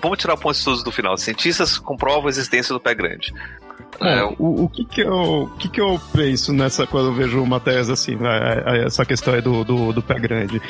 [0.01, 1.16] Vamos tirar o ponto de estudos do final.
[1.16, 3.33] Cientistas comprovam a existência do pé grande.
[4.01, 7.45] É, o, o que que eu, o que que eu penso nessa quando eu vejo
[7.47, 10.61] matérias assim, né, essa questão aí do, do, do pé grande?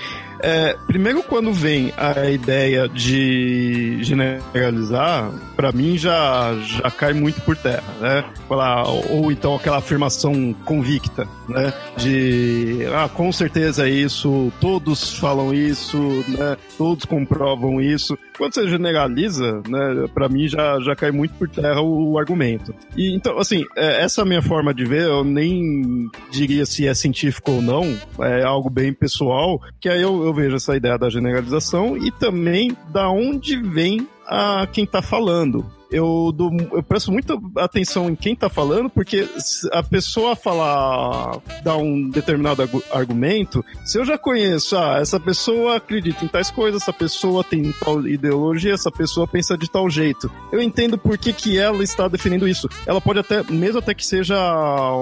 [0.41, 7.57] É, primeiro, quando vem a ideia de generalizar, para mim já, já cai muito por
[7.57, 8.25] terra, né?
[8.49, 11.73] Falar, ou então aquela afirmação convicta, né?
[11.97, 16.57] De, ah, com certeza é isso, todos falam isso, né?
[16.77, 18.17] Todos comprovam isso.
[18.37, 20.07] Quando você generaliza, né?
[20.13, 22.75] Para mim já, já cai muito por terra o, o argumento.
[22.97, 27.53] E então, assim, é, essa minha forma de ver, eu nem diria se é científico
[27.53, 31.97] ou não, é algo bem pessoal, que aí eu, eu vejo essa ideia da generalização
[31.97, 38.11] e também da onde vem a quem está falando eu, dou, eu presto muita atenção
[38.11, 39.29] em quem tá falando, porque
[39.73, 46.25] a pessoa falar, dar um determinado argumento, se eu já conheço, ah, essa pessoa acredita
[46.25, 50.31] em tais coisas, essa pessoa tem tal ideologia, essa pessoa pensa de tal jeito.
[50.53, 52.69] Eu entendo por que, que ela está defendendo isso.
[52.87, 54.37] Ela pode até, mesmo até que seja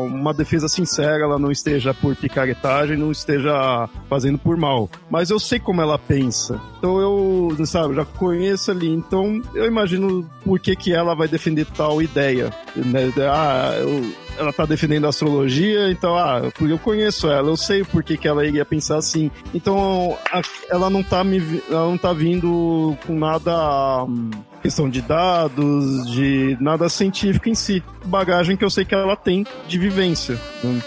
[0.05, 4.91] uma defesa sincera, ela não esteja por picaretagem, não esteja fazendo por mal.
[5.11, 6.61] Mas eu sei como ela pensa.
[6.79, 8.89] Então eu, sabe, já conheço ali.
[8.89, 12.53] Então eu imagino por que que ela vai defender tal ideia.
[12.77, 13.13] Né?
[13.31, 18.03] Ah, eu, ela tá defendendo a astrologia, então, ah, eu conheço ela, eu sei por
[18.03, 19.31] que, que ela iria pensar assim.
[19.53, 24.31] Então, a, ela não tá me ela não tá vindo com nada hum,
[24.63, 27.83] questão de dados, de nada científico em si.
[28.07, 30.39] Bagagem que eu sei que ela tem de vivência.
[30.63, 30.83] Né?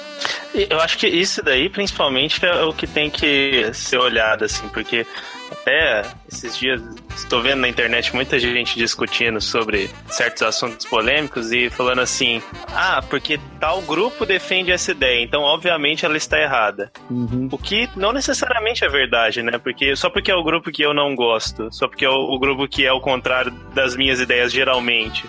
[0.69, 5.05] Eu acho que isso daí, principalmente, é o que tem que ser olhado, assim, porque
[5.51, 6.81] até esses dias
[7.15, 12.41] estou vendo na internet muita gente discutindo sobre certos assuntos polêmicos e falando assim:
[12.73, 16.91] ah, porque tal grupo defende essa ideia, então obviamente ela está errada.
[17.09, 17.49] Uhum.
[17.51, 19.57] O que não necessariamente é verdade, né?
[19.57, 22.39] Porque só porque é o grupo que eu não gosto, só porque é o, o
[22.39, 25.27] grupo que é o contrário das minhas ideias geralmente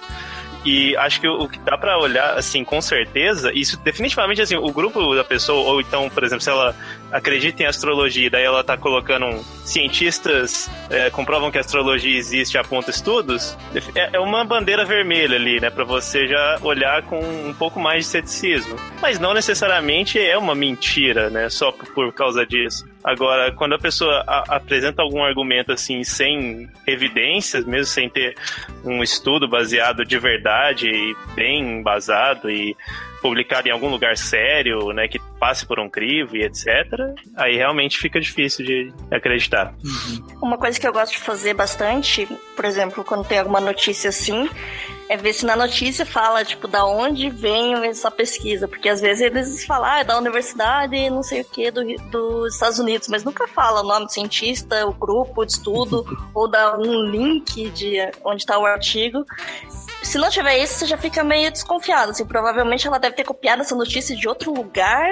[0.71, 4.71] E acho que o que dá para olhar, assim, com certeza, isso definitivamente, assim, o
[4.71, 6.77] grupo da pessoa, ou então, por exemplo, se ela
[7.11, 12.57] acredita em astrologia, daí ela tá colocando um, cientistas é, comprovam que a astrologia existe
[12.57, 13.57] e aponta estudos,
[13.95, 18.05] é, é uma bandeira vermelha ali, né, para você já olhar com um pouco mais
[18.05, 18.77] de ceticismo.
[19.01, 22.85] Mas não necessariamente é uma mentira, né, só por causa disso.
[23.09, 28.37] Agora, quando a pessoa a, apresenta algum argumento assim, sem evidências, mesmo sem ter
[28.85, 32.77] um estudo baseado de verdade e bem embasado e
[33.23, 36.67] publicado em algum lugar sério, né, que passe por um crivo e etc.,
[37.35, 39.73] aí realmente fica difícil de acreditar.
[39.83, 40.27] Uhum.
[40.43, 44.51] Uma coisa que eu gosto de fazer bastante, por exemplo, quando tem alguma notícia assim,
[45.09, 48.69] é ver se na notícia fala, tipo, da onde vem essa pesquisa.
[48.69, 52.55] Porque às vezes eles falam, ah, é da universidade, não sei o que, do, dos
[52.55, 56.77] Estados Unidos, mas nunca fala o nome do cientista, o grupo de estudo, ou dá
[56.77, 59.25] um link de onde está o artigo.
[60.03, 62.11] Se não tiver isso, você já fica meio desconfiado.
[62.11, 65.09] Assim, provavelmente ela deve ter copiado essa notícia de outro lugar,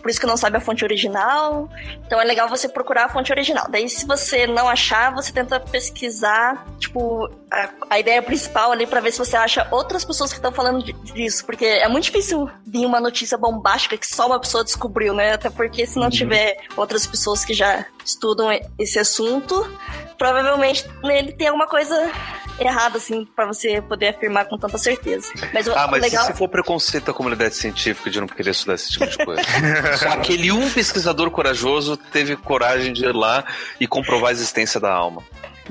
[0.00, 1.68] por isso que não sabe a fonte original.
[2.06, 3.66] Então é legal você procurar a fonte original.
[3.70, 9.00] Daí, se você não achar, você tenta pesquisar, tipo, a, a ideia principal ali para
[9.00, 11.44] ver se você acha outras pessoas que estão falando disso.
[11.44, 15.32] Porque é muito difícil vir uma notícia bombástica que só uma pessoa descobriu, né?
[15.32, 16.10] Até porque se não uhum.
[16.10, 19.66] tiver outras pessoas que já estudam esse assunto,
[20.18, 22.10] provavelmente nele tem alguma coisa
[22.58, 25.32] errada, assim, para você poder afirmar com tanta certeza.
[25.52, 26.26] Mas ah, mas legal...
[26.26, 29.42] se for preconceito da comunidade científica de não querer estudar esse tipo de coisa?
[29.96, 33.44] Só aquele um pesquisador corajoso teve coragem de ir lá
[33.80, 35.22] e comprovar a existência da alma.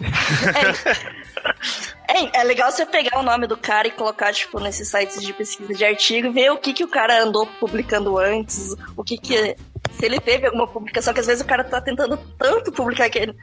[0.02, 1.90] É,
[2.34, 5.74] é legal você pegar o nome do cara e colocar, tipo, nesses sites de pesquisa
[5.74, 9.56] de artigo e ver o que, que o cara andou publicando antes, o que, que
[10.00, 13.36] se ele teve alguma publicação, que às vezes o cara tá tentando tanto publicar aquele,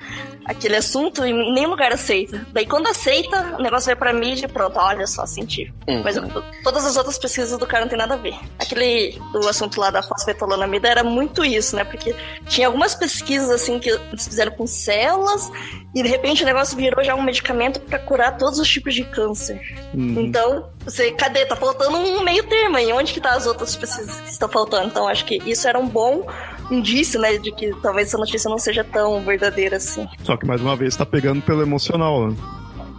[0.47, 2.47] aquele assunto e em nenhum lugar aceita.
[2.51, 5.77] Daí quando aceita, o negócio vai pra mídia e pronto, olha só, científico.
[5.87, 6.03] Uhum.
[6.03, 6.17] Mas
[6.65, 8.35] todas as outras pesquisas do cara não tem nada a ver.
[8.59, 11.85] Aquele do assunto lá da fosfetolonamida era muito isso, né?
[11.85, 12.15] Porque
[12.47, 15.53] tinha algumas pesquisas assim que eles fizeram com células
[15.95, 19.05] e de repente o negócio virou já um medicamento para curar todos os tipos de
[19.05, 19.61] câncer.
[19.93, 20.21] Uhum.
[20.21, 21.45] Então, você, cadê?
[21.45, 22.93] Tá faltando um meio termo aí.
[22.93, 24.87] Onde que tá as outras pesquisas que estão faltando?
[24.87, 26.25] Então, acho que isso era um bom
[26.71, 30.07] indício, né, de que talvez essa notícia não seja tão verdadeira assim.
[30.23, 32.37] Só que mais uma vez tá pegando pelo emocional, né?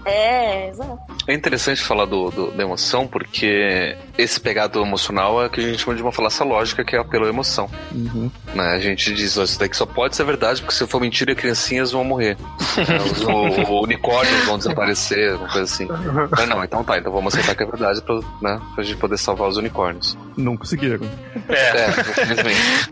[0.07, 0.97] É, exato.
[1.27, 5.63] É interessante falar do, do, da emoção, porque esse pegado emocional é o que a
[5.63, 7.69] gente chama de uma falácia lógica, que é pela emoção.
[7.91, 8.31] Uhum.
[8.55, 8.63] Né?
[8.63, 11.91] A gente diz, oh, isso daqui só pode ser verdade, porque se for mentira, criancinhas
[11.91, 12.37] vão morrer.
[12.77, 12.97] Né?
[12.99, 15.87] Os o, unicórnios vão desaparecer, uma coisa assim.
[16.29, 19.17] Mas não, então tá, então vamos aceitar que é verdade pra, né, pra gente poder
[19.17, 20.15] salvar os unicórnios.
[20.37, 21.09] Não conseguiram.
[21.49, 22.91] É, é infelizmente.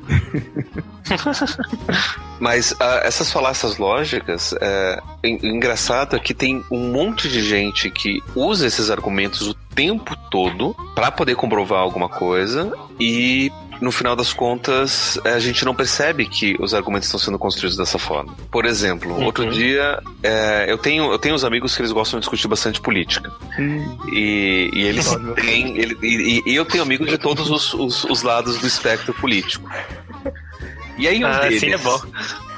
[2.39, 8.21] Mas uh, essas falácias lógicas, é, engraçado é que tem um monte de gente que
[8.35, 14.31] usa esses argumentos o tempo todo para poder comprovar alguma coisa e no final das
[14.31, 18.33] contas, a gente não percebe que os argumentos estão sendo construídos dessa forma.
[18.49, 19.25] Por exemplo, uhum.
[19.25, 22.79] outro dia, é, eu, tenho, eu tenho uns amigos que eles gostam de discutir bastante
[22.79, 23.31] política.
[23.57, 23.97] Uhum.
[24.13, 25.77] E, e, eles têm.
[25.77, 29.69] Ele, e, e, eu tenho amigos de todos os, os, os lados do espectro político.
[30.97, 31.59] E aí um ah, deles.
[31.59, 31.99] Sim, é bom.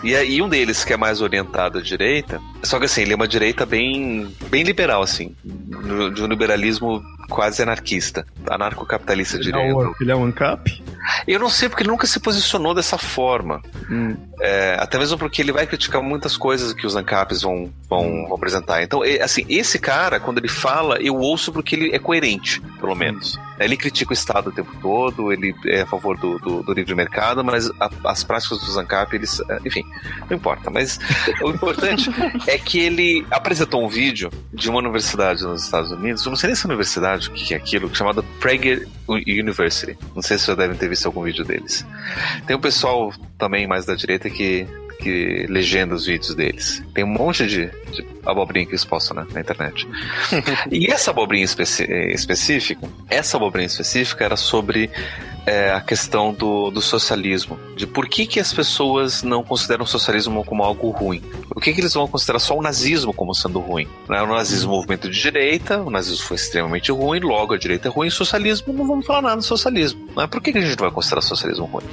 [0.03, 3.15] E aí um deles que é mais orientado à direita, só que assim, ele é
[3.15, 9.81] uma direita bem, bem liberal, assim, de um liberalismo quase anarquista, anarcocapitalista direito.
[9.81, 10.83] É ele é um ANCAP?
[11.27, 13.61] Eu não sei porque ele nunca se posicionou dessa forma.
[13.89, 14.15] Hum.
[14.39, 18.35] É, até mesmo porque ele vai criticar muitas coisas que os ANCAPs vão, vão, vão
[18.35, 18.83] apresentar.
[18.83, 23.39] Então, assim, esse cara, quando ele fala, eu ouço porque ele é coerente, pelo menos.
[23.59, 26.93] Ele critica o Estado o tempo todo, ele é a favor do, do, do livre
[26.95, 29.39] mercado, mas a, as práticas dos ANCAP, eles.
[29.49, 29.83] É, enfim,
[30.29, 30.69] não importa.
[30.69, 30.99] Mas
[31.41, 32.09] o importante
[32.47, 36.47] é que ele apresentou um vídeo de uma universidade nos Estados Unidos, eu não sei
[36.47, 39.97] nem se é universidade, o que é aquilo, chamada Prager University.
[40.15, 41.85] Não sei se vocês já devem ter visto algum vídeo deles.
[42.45, 44.67] Tem um pessoal também mais da direita que
[44.99, 46.83] que legenda os vídeos deles.
[46.93, 49.87] Tem um monte de, de abobrinha que eles postam né, na internet.
[50.71, 54.89] e essa abobrinha especi específica, essa abobrinha específica era sobre
[55.47, 59.87] é, a questão do, do socialismo, de por que, que as pessoas não consideram o
[59.87, 61.21] socialismo como algo ruim.
[61.47, 63.87] Por que, que eles vão considerar só o nazismo como sendo ruim?
[64.09, 64.21] Né?
[64.21, 67.87] O nazismo é um movimento de direita, o nazismo foi extremamente ruim, logo a direita
[67.87, 70.05] é ruim, o socialismo não vamos falar nada do socialismo.
[70.17, 70.27] Né?
[70.27, 71.85] Por que, que a gente vai considerar o socialismo ruim?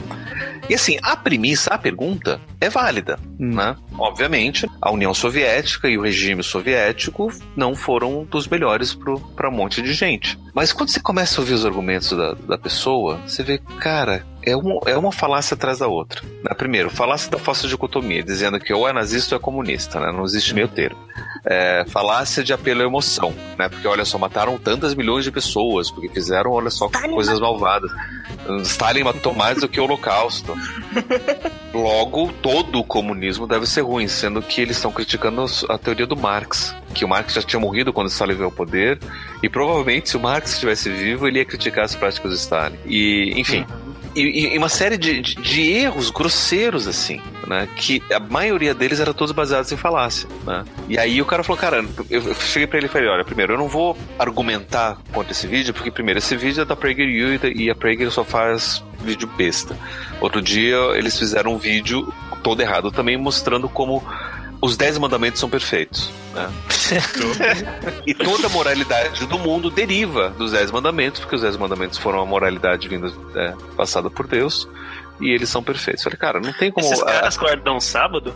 [0.69, 2.94] E assim, a premissa, a pergunta é válida,
[3.39, 3.55] hum.
[3.55, 3.77] né?
[3.99, 8.97] Obviamente, a União Soviética e o regime soviético não foram dos melhores
[9.35, 10.39] para um monte de gente.
[10.55, 14.57] Mas quando você começa a ouvir os argumentos da, da pessoa, você vê, cara, é
[14.57, 16.23] uma, é uma falácia atrás da outra.
[16.23, 16.55] Né?
[16.57, 20.13] Primeiro, falácia da falsa dicotomia, dizendo que ou é nazista ou é comunista, né?
[20.13, 20.99] não existe meio termo.
[21.47, 23.69] É, falácia de apelo à emoção, né?
[23.69, 27.91] Porque olha só, mataram tantas milhões de pessoas, porque fizeram, olha só, Stalin coisas malvadas.
[28.63, 30.57] Stalin matou mais do que o Holocausto.
[31.73, 36.17] Logo, todo o comunismo deve ser ruim, sendo que eles estão criticando a teoria do
[36.17, 38.99] Marx, que o Marx já tinha morrido quando Stalin veio ao poder,
[39.43, 42.79] e provavelmente se o Marx estivesse vivo, ele ia criticar as práticas do Stalin.
[42.87, 43.67] E, enfim,
[44.15, 47.69] e, e uma série de, de, de, erros grosseiros, assim, né?
[47.77, 50.65] Que a maioria deles era todos baseados em falácia, né?
[50.89, 53.59] E aí o cara falou, cara, eu, cheguei pra ele e falei, olha, primeiro, eu
[53.59, 57.75] não vou argumentar contra esse vídeo, porque primeiro, esse vídeo é da PragerU e a
[57.75, 59.77] Prager só faz vídeo besta.
[60.21, 64.03] Outro dia, eles fizeram um vídeo todo errado também, mostrando como
[64.61, 66.11] os dez mandamentos são perfeitos.
[66.35, 66.51] Né?
[68.07, 72.21] e toda a moralidade do mundo deriva dos dez mandamentos, porque os dez mandamentos foram
[72.21, 74.69] a moralidade vinda é, passada por Deus
[75.21, 76.05] e eles são perfeitos.
[76.05, 76.87] Eu falei, cara, não tem como.
[76.87, 78.35] Esses caras guardam sábado?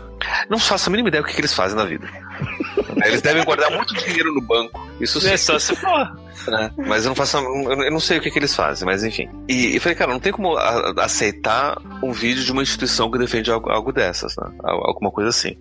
[0.49, 2.09] Não faço a mínima ideia do que, que eles fazem na vida.
[3.05, 4.87] eles devem guardar muito dinheiro no banco.
[4.99, 5.29] Isso sim.
[5.29, 6.11] É só se for.
[6.47, 7.37] É, mas eu não faço.
[7.37, 9.29] Eu não sei o que, que eles fazem, mas enfim.
[9.47, 13.17] E, e falei, cara, não tem como a, aceitar um vídeo de uma instituição que
[13.17, 14.49] defende algo, algo, dessas, né?
[14.63, 15.57] Alguma coisa assim.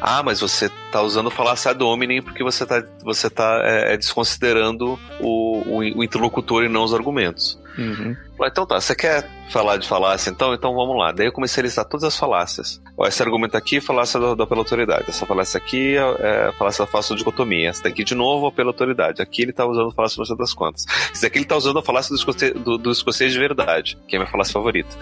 [0.00, 3.96] Ah, mas você tá usando falácia ad hominem porque você tá, você tá é, é
[3.96, 7.60] desconsiderando o, o, o interlocutor e não os argumentos.
[7.76, 8.16] Uhum.
[8.46, 10.54] Então tá, você quer falar de falácia então?
[10.54, 11.12] Então vamos lá.
[11.12, 12.80] Daí eu comecei a listar todas as falácias.
[12.96, 15.04] Ó, esse argumento aqui é falácia da pela autoridade.
[15.08, 17.70] Essa falácia aqui é, é falácia da falsa dicotomia.
[17.70, 19.20] Essa daqui de novo é pela autoridade.
[19.20, 20.84] Aqui ele tá usando falácia não das contas.
[21.12, 24.16] Esse daqui ele tá usando a falácia do escocês, do, do escocês de verdade, que
[24.16, 24.96] é a minha falácia favorita.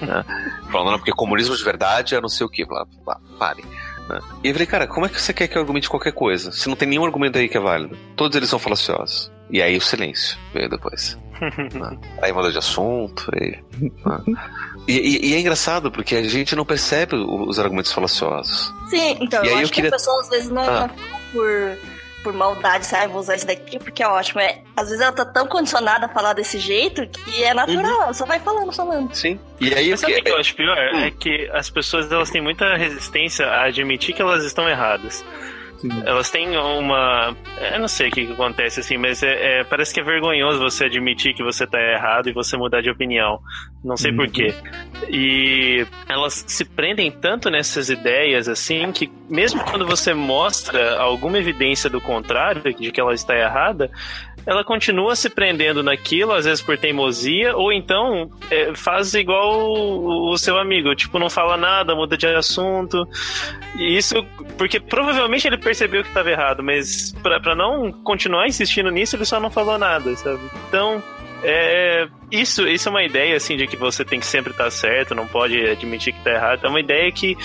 [0.00, 0.24] Né?
[0.70, 2.64] Falando, não, porque comunismo de verdade é não sei o que.
[3.38, 3.64] Pare.
[4.08, 4.18] Né?
[4.42, 6.50] E eu falei, cara, como é que você quer que eu argumente qualquer coisa?
[6.50, 7.96] Se não tem nenhum argumento aí que é válido.
[8.16, 9.30] Todos eles são falaciosos.
[9.50, 11.18] E aí o silêncio veio depois.
[11.40, 11.98] né?
[12.20, 13.30] Aí mudou de assunto.
[13.34, 14.38] E, né?
[14.86, 18.72] e, e, e, é engraçado porque a gente não percebe os argumentos falaciosos.
[18.90, 19.90] Sim, então, e eu acho eu queria...
[19.90, 20.86] que a pessoa às vezes não, ah.
[20.86, 21.78] não por
[22.22, 23.08] por maldade, sabe?
[23.08, 24.40] Vou usar isso daqui porque é ótimo.
[24.40, 28.02] É, às vezes ela tá tão condicionada a falar desse jeito que é natural, uhum.
[28.02, 29.14] ela só vai falando, falando.
[29.14, 29.38] Sim.
[29.60, 30.18] E aí Mas o que...
[30.18, 30.76] o que eu acho pior?
[30.94, 31.04] Hum.
[31.04, 35.24] É que as pessoas elas têm muita resistência a admitir que elas estão erradas.
[35.80, 35.88] Sim.
[36.04, 37.34] Elas têm uma.
[37.72, 40.58] Eu não sei o que, que acontece assim, mas é, é, parece que é vergonhoso
[40.58, 43.40] você admitir que você tá errado e você mudar de opinião.
[43.82, 44.18] Não sei uhum.
[44.18, 44.54] porquê.
[45.08, 51.88] E elas se prendem tanto nessas ideias assim que, mesmo quando você mostra alguma evidência
[51.88, 53.90] do contrário, de que ela está errada,
[54.46, 60.32] ela continua se prendendo naquilo, às vezes por teimosia, ou então é, faz igual o,
[60.32, 63.06] o, seu amigo, tipo, não fala nada, muda de assunto.
[63.76, 64.24] E isso,
[64.56, 69.38] porque provavelmente ele percebeu que estava errado, mas para não continuar insistindo nisso, ele só
[69.38, 70.40] não falou nada, sabe?
[70.68, 71.02] Então,
[71.42, 75.14] é, isso, isso é uma ideia assim de que você tem que sempre estar certo,
[75.14, 76.64] não pode admitir que está errado.
[76.64, 77.36] É uma ideia que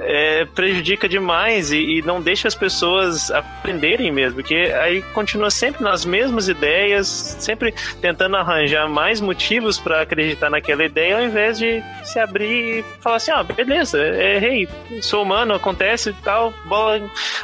[0.00, 5.82] é, prejudica demais e, e, não deixa as pessoas aprenderem mesmo, porque aí continua sempre
[5.82, 7.06] nas mesmas ideias,
[7.40, 12.84] sempre tentando arranjar mais motivos para acreditar naquela ideia, ao invés de se abrir e
[13.00, 14.68] falar assim: ah, beleza, errei,
[15.02, 17.00] sou humano, acontece e tal, bola,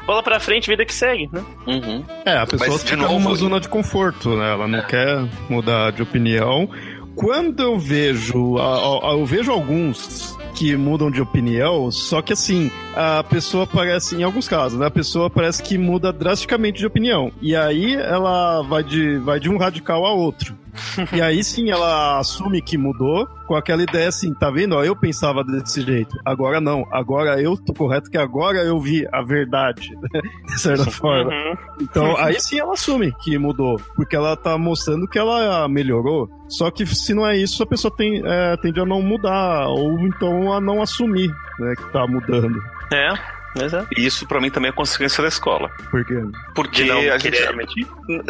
[0.07, 1.45] bola pra frente, vida que segue, né?
[1.67, 2.05] Uhum.
[2.25, 3.14] É, a pessoa Mas, fica novo...
[3.14, 4.53] numa zona de conforto, né?
[4.53, 4.83] Ela não é.
[4.83, 6.69] quer mudar de opinião.
[7.14, 13.67] Quando eu vejo, eu vejo alguns que mudam de opinião, só que assim, a pessoa
[13.67, 14.87] parece, em alguns casos, né?
[14.87, 17.33] A pessoa parece que muda drasticamente de opinião.
[17.43, 20.63] E aí ela vai de, vai de um radical a outro.
[21.13, 24.75] E aí sim ela assume que mudou com aquela ideia assim, tá vendo?
[24.75, 26.17] Ó, eu pensava desse jeito.
[26.25, 26.87] Agora não.
[26.91, 30.21] Agora eu tô correto que agora eu vi a verdade, né?
[30.47, 31.31] de certa forma.
[31.31, 31.57] Uhum.
[31.81, 36.29] Então aí sim ela assume que mudou, porque ela tá mostrando que ela melhorou.
[36.49, 39.99] Só que se não é isso, a pessoa tem, é, tende a não mudar, ou
[40.01, 42.63] então a não assumir né, que tá mudando.
[42.93, 43.13] É,
[43.61, 43.88] Exato.
[43.97, 45.71] E isso para mim também é consequência da escola.
[45.90, 46.21] Por quê?
[46.55, 47.38] Porque de não a gente.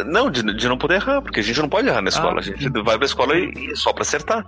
[0.06, 2.36] Não, de, de, não poder errar, porque a gente não pode errar na escola.
[2.36, 4.44] Ah, a gente vai pra escola e, e só pra acertar.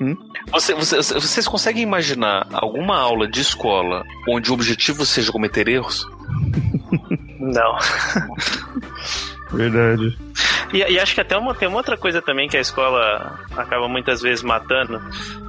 [0.00, 0.16] Hum?
[0.52, 6.06] Você, você, vocês conseguem imaginar alguma aula de escola onde o objetivo seja cometer erros?
[7.38, 7.78] Não.
[9.50, 10.16] Verdade.
[10.72, 13.88] E, e, acho que até uma, tem uma outra coisa também que a escola acaba
[13.88, 15.00] muitas vezes matando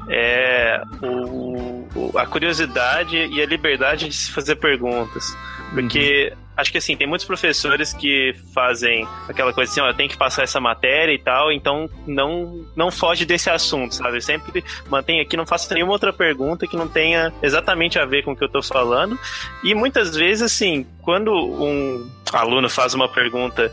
[0.10, 5.36] é o, o, a curiosidade e a liberdade de se fazer perguntas.
[5.74, 6.38] Porque uhum.
[6.58, 10.18] acho que assim, tem muitos professores que fazem aquela coisa assim, ó, eu tenho que
[10.18, 14.20] passar essa matéria e tal, então não, não foge desse assunto, sabe?
[14.22, 18.32] sempre mantém aqui, não faça nenhuma outra pergunta que não tenha exatamente a ver com
[18.32, 19.18] o que eu tô falando.
[19.64, 23.72] E muitas vezes, assim, quando um aluno faz uma pergunta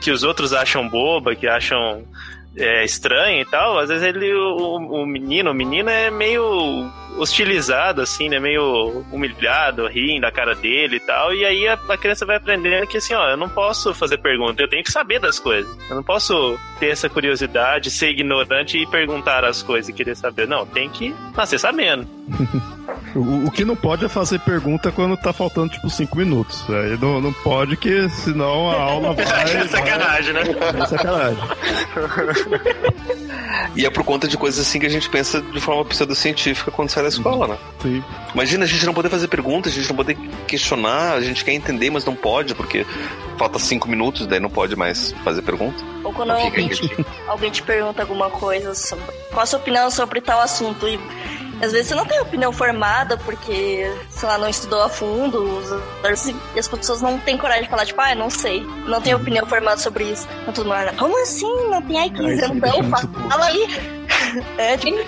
[0.00, 2.04] que os outros acham boba, que acham
[2.56, 8.00] é, estranha e tal, às vezes ele, o, o menino, o menino é meio hostilizado,
[8.00, 8.38] assim, né?
[8.38, 11.34] Meio humilhado, rindo da cara dele e tal.
[11.34, 14.62] E aí a, a, criança vai aprendendo que assim, ó, eu não posso fazer pergunta,
[14.62, 15.70] eu tenho que saber das coisas.
[15.88, 20.46] Eu não posso ter essa curiosidade, ser ignorante e perguntar as coisas e querer saber.
[20.46, 22.06] Não, tem que nascer sabendo.
[23.14, 26.64] o, o, que não pode é fazer pergunta quando tá faltando, tipo, cinco minutos.
[26.68, 29.24] Aí não, não pode, que senão a aula vai.
[29.24, 30.44] é sacanagem, vai...
[30.44, 30.54] né?
[30.82, 31.42] É sacanagem.
[33.76, 36.90] e é por conta de coisas assim que a gente pensa de forma pseudocientífica quando
[36.90, 37.58] sai da escola, né?
[37.80, 38.04] Sim.
[38.34, 41.52] Imagina a gente não poder fazer perguntas, a gente não poder questionar, a gente quer
[41.52, 42.86] entender, mas não pode, porque
[43.36, 45.82] falta cinco minutos, daí não pode mais fazer pergunta.
[46.04, 50.20] Ou quando alguém te, alguém te pergunta alguma coisa sobre qual a sua opinião sobre
[50.20, 50.98] tal assunto e
[51.60, 55.60] às vezes você não tem opinião formada porque, sei lá, não estudou a fundo,
[56.54, 59.46] e as pessoas não têm coragem de falar, tipo, ah, não sei, não tenho opinião
[59.46, 60.26] formada sobre isso.
[60.42, 61.68] Então todo mundo, como assim?
[61.68, 63.98] Não tem aí 15 então fala aí.
[64.58, 64.98] É, tipo...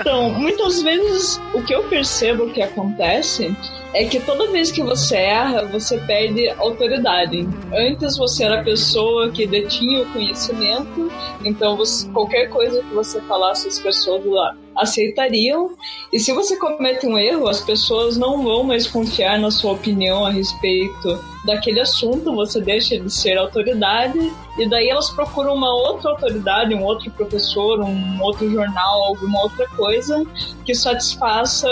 [0.00, 3.54] Então, muitas vezes o que eu percebo que acontece
[3.92, 7.48] é que toda vez que você erra, você perde autoridade.
[7.72, 11.10] Antes você era a pessoa que detinha o conhecimento,
[11.44, 15.70] então você, qualquer coisa que você falasse, as pessoas lá aceitariam.
[16.12, 20.24] E se você comete um erro, as pessoas não vão mais confiar na sua opinião
[20.24, 24.18] a respeito daquele assunto, você deixa de ser autoridade,
[24.58, 29.66] e daí elas procuram uma outra autoridade, um outro professor, um outro jornal, alguma outra
[29.68, 30.24] coisa
[30.64, 31.68] que satisfaça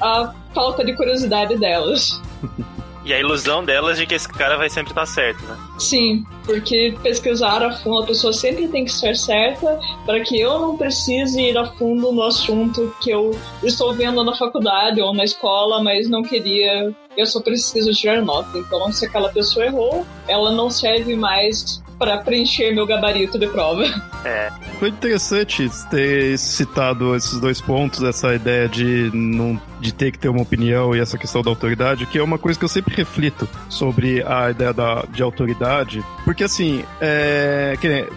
[0.00, 2.20] a falta de curiosidade delas.
[3.04, 5.56] E a ilusão delas de que esse cara vai sempre estar certo, né?
[5.78, 10.58] Sim, porque pesquisar a fundo, a pessoa sempre tem que ser certa para que eu
[10.58, 15.24] não precise ir a fundo no assunto que eu estou vendo na faculdade ou na
[15.24, 16.94] escola, mas não queria.
[17.16, 18.58] Eu só preciso tirar nota.
[18.58, 23.84] Então, se aquela pessoa errou, ela não serve mais para preencher meu gabarito de prova.
[24.24, 24.50] É.
[24.78, 30.30] Foi interessante ter citado esses dois pontos, essa ideia de não de ter que ter
[30.30, 33.46] uma opinião e essa questão da autoridade, que é uma coisa que eu sempre reflito
[33.68, 38.08] sobre a ideia da, de autoridade, porque assim, é, que,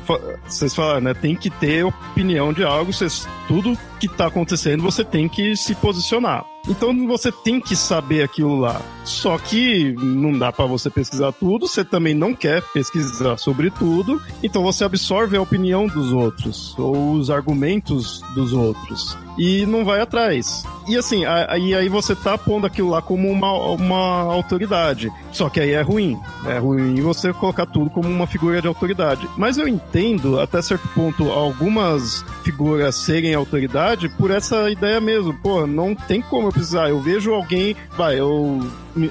[0.47, 5.03] vocês falaram, né, tem que ter opinião de algo, vocês, tudo que tá acontecendo você
[5.03, 6.45] tem que se posicionar.
[6.70, 8.82] Então você tem que saber aquilo lá.
[9.03, 14.22] Só que não dá para você pesquisar tudo, você também não quer pesquisar sobre tudo,
[14.43, 20.01] então você absorve a opinião dos outros ou os argumentos dos outros e não vai
[20.01, 20.63] atrás.
[20.88, 25.11] E assim, aí, aí você tá pondo aquilo lá como uma, uma autoridade.
[25.31, 26.17] Só que aí é ruim.
[26.45, 29.27] É ruim você colocar tudo como uma figura de autoridade.
[29.35, 35.33] Mas eu entendo, até certo ponto, algumas figuras serem autoridade por essa ideia mesmo.
[35.33, 36.89] Pô, não tem como eu precisar.
[36.89, 38.61] Eu vejo alguém, vai, eu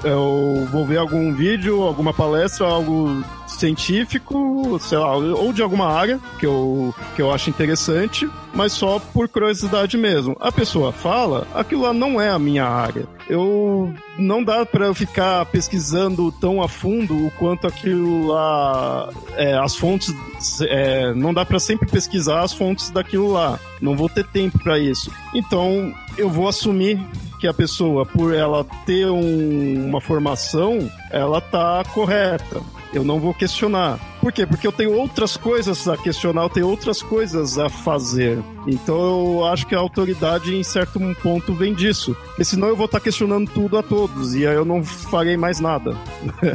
[0.02, 3.22] eu vou ver algum vídeo, alguma palestra, algo
[3.56, 8.98] científico, sei lá, ou de alguma área que eu, que eu acho interessante, mas só
[8.98, 10.36] por curiosidade mesmo.
[10.40, 13.06] A pessoa fala, aquilo lá não é a minha área.
[13.28, 19.54] Eu não dá para eu ficar pesquisando tão a fundo o quanto aquilo lá, é,
[19.58, 20.14] as fontes,
[20.62, 23.58] é, não dá para sempre pesquisar as fontes daquilo lá.
[23.80, 25.10] Não vou ter tempo para isso.
[25.34, 26.98] Então eu vou assumir
[27.38, 32.62] que a pessoa, por ela ter um, uma formação, ela tá correta.
[32.92, 33.98] Eu não vou questionar.
[34.26, 34.44] Por quê?
[34.44, 38.42] Porque eu tenho outras coisas a questionar, eu tenho outras coisas a fazer.
[38.66, 42.16] Então eu acho que a autoridade, em certo ponto, vem disso.
[42.26, 45.60] Porque senão eu vou estar questionando tudo a todos e aí eu não farei mais
[45.60, 45.96] nada.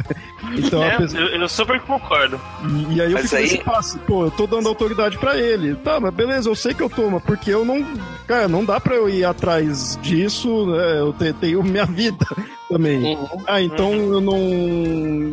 [0.54, 1.22] então, é, pessoa...
[1.22, 2.38] eu, eu, super concordo.
[2.62, 3.42] E, e aí eu mas fico aí...
[3.44, 5.74] nesse passo, pô, eu tô dando autoridade para ele.
[5.76, 7.82] Tá, mas beleza, eu sei que eu tomo, porque eu não.
[8.26, 11.00] Cara, não dá pra eu ir atrás disso, né?
[11.00, 12.26] Eu tenho minha vida
[12.72, 13.16] também.
[13.16, 13.42] Uhum.
[13.46, 14.14] Ah, então uhum.
[14.14, 14.38] eu não.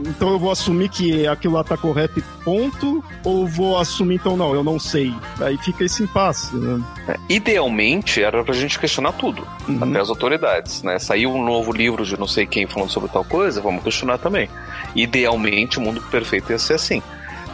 [0.10, 3.04] Então eu vou assumir que aquilo lá tá correto e ponto?
[3.24, 5.14] Ou vou assumir, então, não, eu não sei?
[5.42, 6.84] Aí fica esse impasse, né?
[7.08, 9.80] É, idealmente era pra gente questionar tudo, uhum.
[9.82, 10.98] até as autoridades, né?
[11.00, 14.50] Saiu um novo livro de não sei quem falando sobre tal coisa, vamos questionar também.
[14.96, 17.02] Idealmente o mundo perfeito ia ser assim.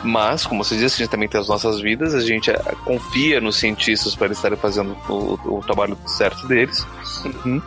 [0.03, 3.41] Mas, como você disse, a gente também tem as nossas vidas, a gente é, confia
[3.41, 6.85] nos cientistas para eles estarem fazendo o, o trabalho certo deles.
[7.43, 7.59] Uhum.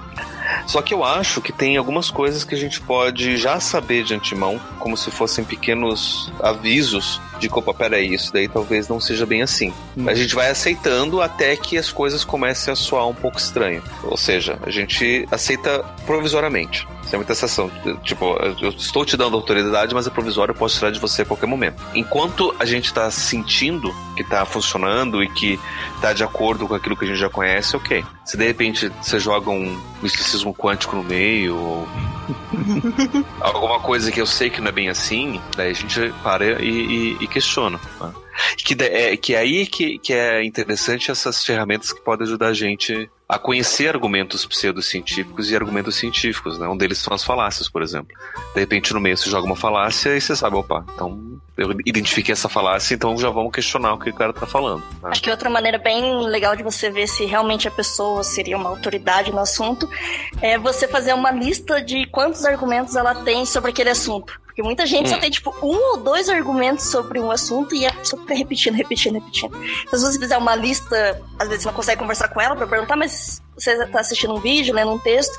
[0.66, 4.14] Só que eu acho que tem algumas coisas que a gente pode já saber de
[4.14, 9.42] antemão, como se fossem pequenos avisos de opa, peraí, isso daí talvez não seja bem
[9.42, 9.72] assim.
[9.96, 10.08] Hum.
[10.08, 13.82] A gente vai aceitando até que as coisas comecem a soar um pouco estranho.
[14.04, 16.86] Ou seja, a gente aceita provisoriamente.
[17.04, 17.70] Sem muita sensação.
[18.02, 21.24] Tipo, eu estou te dando autoridade, mas é provisório, eu posso tirar de você a
[21.24, 21.82] qualquer momento.
[21.94, 25.58] Enquanto a gente está sentindo que está funcionando e que
[25.94, 28.04] está de acordo com aquilo que a gente já conhece, ok.
[28.24, 31.88] Se de repente você joga um misticismo quântico no meio, ou
[33.40, 36.68] alguma coisa que eu sei que não é bem assim, daí a gente para e,
[36.68, 37.80] e, e questiona.
[38.00, 38.12] Né?
[38.56, 42.54] Que, é, que é aí que, que é interessante essas ferramentas que podem ajudar a
[42.54, 46.66] gente a conhecer argumentos pseudocientíficos e argumentos científicos, né?
[46.66, 48.16] Um deles são as falácias, por exemplo.
[48.54, 52.32] De repente, no meio você joga uma falácia e você sabe, opa, então eu identifiquei
[52.32, 54.82] essa falácia, então já vamos questionar o que o cara tá falando.
[55.02, 55.10] Né?
[55.10, 58.70] Acho que outra maneira bem legal de você ver se realmente a pessoa seria uma
[58.70, 59.86] autoridade no assunto
[60.40, 64.40] é você fazer uma lista de quantos argumentos ela tem sobre aquele assunto.
[64.58, 65.10] Porque muita gente hum.
[65.10, 68.74] só tem, tipo, um ou dois argumentos sobre um assunto e a pessoa fica repetindo,
[68.74, 69.56] repetindo, repetindo.
[69.86, 72.66] Então, se você fizer uma lista, às vezes você não consegue conversar com ela para
[72.66, 75.36] perguntar, mas você está assistindo um vídeo, lendo um texto,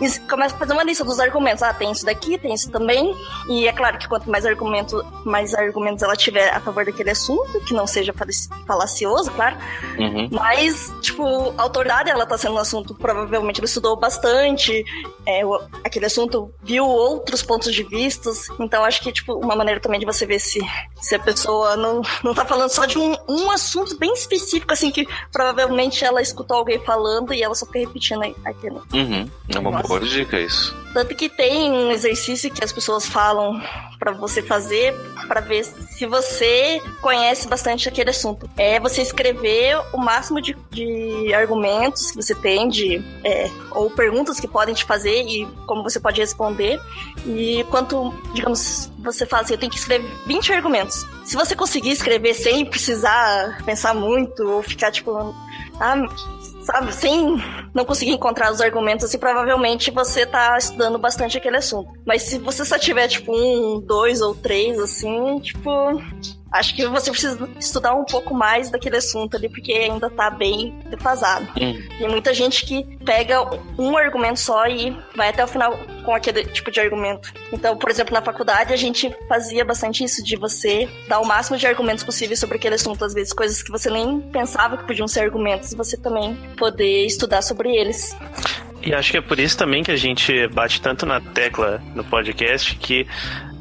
[0.00, 1.62] e começa a fazer uma lista dos argumentos.
[1.62, 3.14] Ah, tem isso daqui, tem isso também.
[3.48, 7.60] E é claro que quanto mais, argumento, mais argumentos ela tiver a favor daquele assunto,
[7.60, 8.14] que não seja
[8.66, 9.56] falacioso, claro,
[9.98, 10.28] uhum.
[10.30, 14.84] mas, tipo, a autoridade ela está sendo um assunto, provavelmente ele estudou bastante,
[15.26, 15.42] é,
[15.84, 18.30] aquele assunto viu outros pontos de vista.
[18.58, 20.60] Então, acho que, tipo, uma maneira também de você ver se,
[21.00, 24.90] se a pessoa não, não tá falando só de um, um assunto bem específico, assim,
[24.90, 28.82] que provavelmente ela escutou alguém falando e ela só fica repetindo aquilo.
[28.92, 29.28] Uhum.
[29.48, 29.88] É uma Nossa.
[29.88, 30.76] boa dica isso.
[30.92, 33.60] Tanto que tem um exercício que as pessoas falam
[33.98, 34.94] para você fazer
[35.26, 38.48] para ver se você conhece bastante aquele assunto.
[38.56, 44.40] É você escrever o máximo de, de argumentos que você tem, de, é, ou perguntas
[44.40, 46.80] que podem te fazer e como você pode responder.
[47.26, 51.06] E quanto, digamos, você fala assim, eu tenho que escrever 20 argumentos.
[51.24, 55.34] Se você conseguir escrever sem precisar pensar muito ou ficar tipo,
[55.78, 55.96] ah,
[56.68, 57.42] sabe, sem
[57.72, 61.90] não conseguir encontrar os argumentos, assim, provavelmente você tá estudando bastante aquele assunto.
[62.06, 65.70] Mas se você só tiver, tipo, um, dois ou três, assim, tipo,
[66.52, 70.78] acho que você precisa estudar um pouco mais daquele assunto ali, porque ainda tá bem
[70.88, 71.46] defasado.
[71.60, 71.78] Hum.
[71.98, 73.38] Tem muita gente que pega
[73.78, 77.32] um argumento só e vai até o final com aquele tipo de argumento.
[77.52, 81.56] Então, por exemplo, na faculdade a gente fazia bastante isso, de você dar o máximo
[81.56, 85.08] de argumentos possíveis sobre aquele assunto, às vezes coisas que você nem pensava que podiam
[85.08, 88.16] ser argumentos, e você também poder estudar sobre eles.
[88.88, 92.02] E acho que é por isso também que a gente bate tanto na tecla no
[92.02, 93.06] podcast que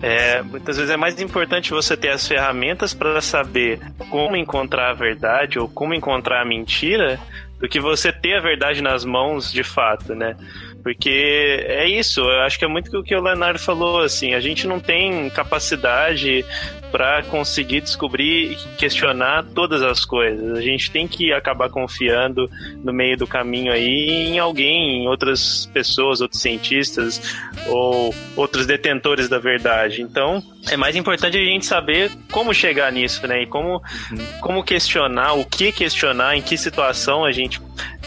[0.02, 4.94] é, muitas vezes é mais importante você ter as ferramentas para saber como encontrar a
[4.94, 7.20] verdade ou como encontrar a mentira
[7.60, 10.36] do que você ter a verdade nas mãos de fato, né?
[10.84, 14.40] Porque é isso, eu acho que é muito o que o Leonardo falou, assim, a
[14.40, 16.46] gente não tem capacidade
[16.92, 20.58] para conseguir descobrir e questionar todas as coisas.
[20.58, 22.50] A gente tem que acabar confiando
[22.84, 27.22] no meio do caminho aí em alguém, em outras pessoas, outros cientistas
[27.68, 30.02] ou outros detentores da verdade.
[30.02, 33.44] Então, é mais importante a gente saber como chegar nisso, né?
[33.44, 34.28] E como, uhum.
[34.42, 37.62] como questionar, o que questionar, em que situação a gente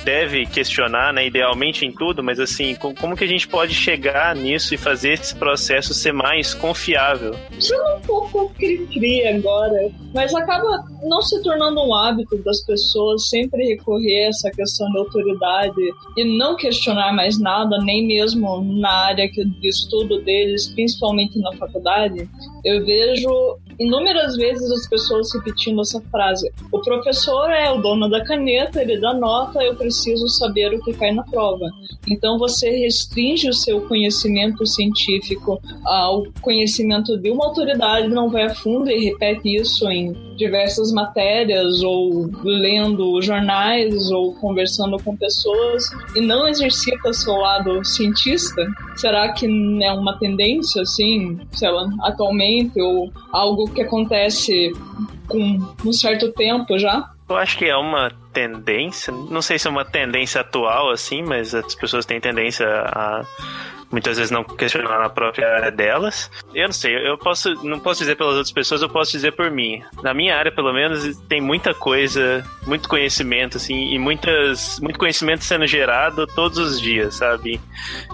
[0.04, 4.74] deve questionar, né, idealmente em tudo, mas assim, como que a gente pode chegar nisso
[4.74, 7.34] e fazer esse processo ser mais confiável?
[7.58, 13.64] Sendo um pouco cri-cri agora, mas acaba não se tornando um hábito das pessoas sempre
[13.64, 15.80] recorrer a essa questão de autoridade
[16.16, 22.28] e não questionar mais nada, nem mesmo na área de estudo deles, principalmente na faculdade.
[22.64, 28.22] Eu vejo inúmeras vezes as pessoas repetindo essa frase: o professor é o dono da
[28.24, 31.66] caneta, ele dá nota, eu preciso saber o que cai na prova.
[32.08, 38.54] Então você restringe o seu conhecimento científico ao conhecimento de uma autoridade, não vai a
[38.54, 45.84] fundo e repete isso em diversas matérias ou lendo jornais ou conversando com pessoas
[46.16, 48.66] e não exercita seu lado cientista?
[48.96, 49.46] Será que
[49.82, 54.72] é uma tendência assim, sei lá, atualmente ou algo que acontece
[55.28, 57.10] com um certo tempo já?
[57.28, 61.54] Eu acho que é uma tendência, não sei se é uma tendência atual assim, mas
[61.54, 63.24] as pessoas têm tendência a
[63.90, 66.30] muitas vezes não questionar na própria área delas.
[66.54, 69.50] Eu não sei, eu posso, não posso dizer pelas outras pessoas, eu posso dizer por
[69.50, 69.82] mim.
[70.02, 75.44] Na minha área, pelo menos, tem muita coisa, muito conhecimento, assim, e muitas, muito conhecimento
[75.44, 77.60] sendo gerado todos os dias, sabe?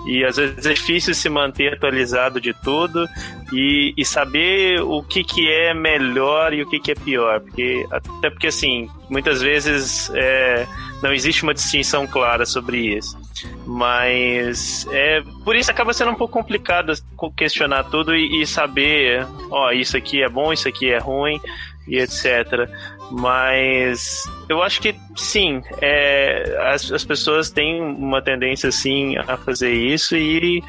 [0.07, 3.07] E às vezes é difícil se manter atualizado de tudo
[3.53, 7.41] e, e saber o que, que é melhor e o que, que é pior.
[7.41, 10.67] Porque, até porque, assim, muitas vezes é,
[11.07, 13.17] não existe uma distinção clara sobre isso.
[13.65, 16.93] Mas é por isso acaba sendo um pouco complicado
[17.37, 21.41] questionar tudo e, e saber, ó, isso aqui é bom, isso aqui é ruim
[21.87, 22.69] e etc.
[23.11, 29.73] Mas eu acho que sim, é, as, as pessoas têm uma tendência assim a fazer
[29.73, 30.63] isso e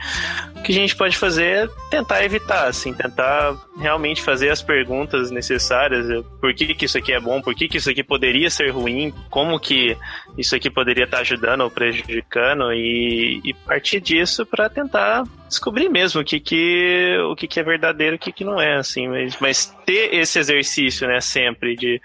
[0.56, 5.30] o que a gente pode fazer é tentar evitar, assim, tentar realmente fazer as perguntas
[5.32, 6.24] necessárias.
[6.40, 7.42] Por que, que isso aqui é bom?
[7.42, 9.14] Por que, que isso aqui poderia ser ruim?
[9.30, 9.96] Como que
[10.38, 12.74] isso aqui poderia estar ajudando ou prejudicando?
[12.74, 17.64] E, e partir disso para tentar descobrir mesmo o que, que, o que, que é
[17.64, 19.08] verdadeiro e o que, que não é, assim.
[19.08, 22.02] Mas, mas ter esse exercício, né, sempre de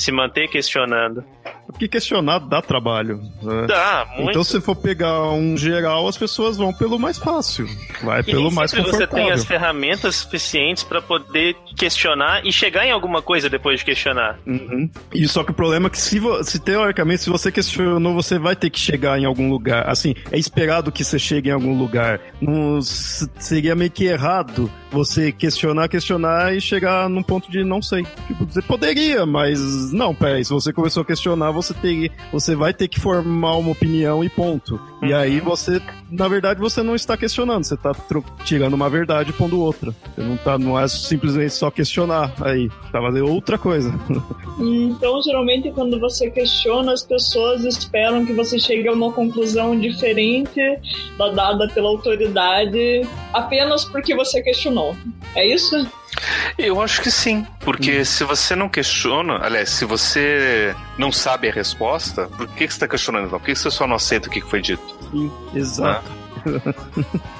[0.00, 1.24] se manter questionando.
[1.70, 3.20] Porque questionar dá trabalho.
[3.42, 3.66] Né?
[3.66, 4.30] Dá, muito.
[4.30, 7.66] Então, se for pegar um geral, as pessoas vão pelo mais fácil.
[8.02, 9.34] Vai E pelo mais sempre você tem confortável.
[9.34, 14.38] as ferramentas suficientes para poder questionar e chegar em alguma coisa depois de questionar.
[14.46, 14.88] Uhum.
[15.14, 18.56] E só que o problema é que se, se teoricamente, se você questionou, você vai
[18.56, 19.88] ter que chegar em algum lugar.
[19.88, 22.20] Assim, é esperado que você chegue em algum lugar.
[22.40, 28.04] Não, seria meio que errado você questionar, questionar e chegar num ponto de não sei.
[28.26, 32.72] Tipo, você poderia, mas não, peraí, se você começou a questionar, você teria, você vai
[32.72, 34.80] ter que formar uma opinião e ponto.
[35.02, 35.80] E aí você,
[36.10, 37.92] na verdade, você não está questionando, você está
[38.44, 39.94] tirando uma verdade e pondo outra.
[40.14, 43.92] Você não tá, não é simplesmente só questionar aí, tá fazendo outra coisa.
[44.62, 50.60] Então, geralmente, quando você questiona, as pessoas esperam que você chegue a uma conclusão diferente
[51.16, 53.00] da dada pela autoridade
[53.32, 54.94] apenas porque você questionou.
[55.34, 55.74] É isso?
[56.58, 61.52] Eu acho que sim, porque se você não questiona, aliás, se você não sabe a
[61.52, 63.38] resposta, por que que você está questionando então?
[63.38, 64.82] Por que que você só não aceita o que foi dito?
[65.10, 66.20] Sim, exato.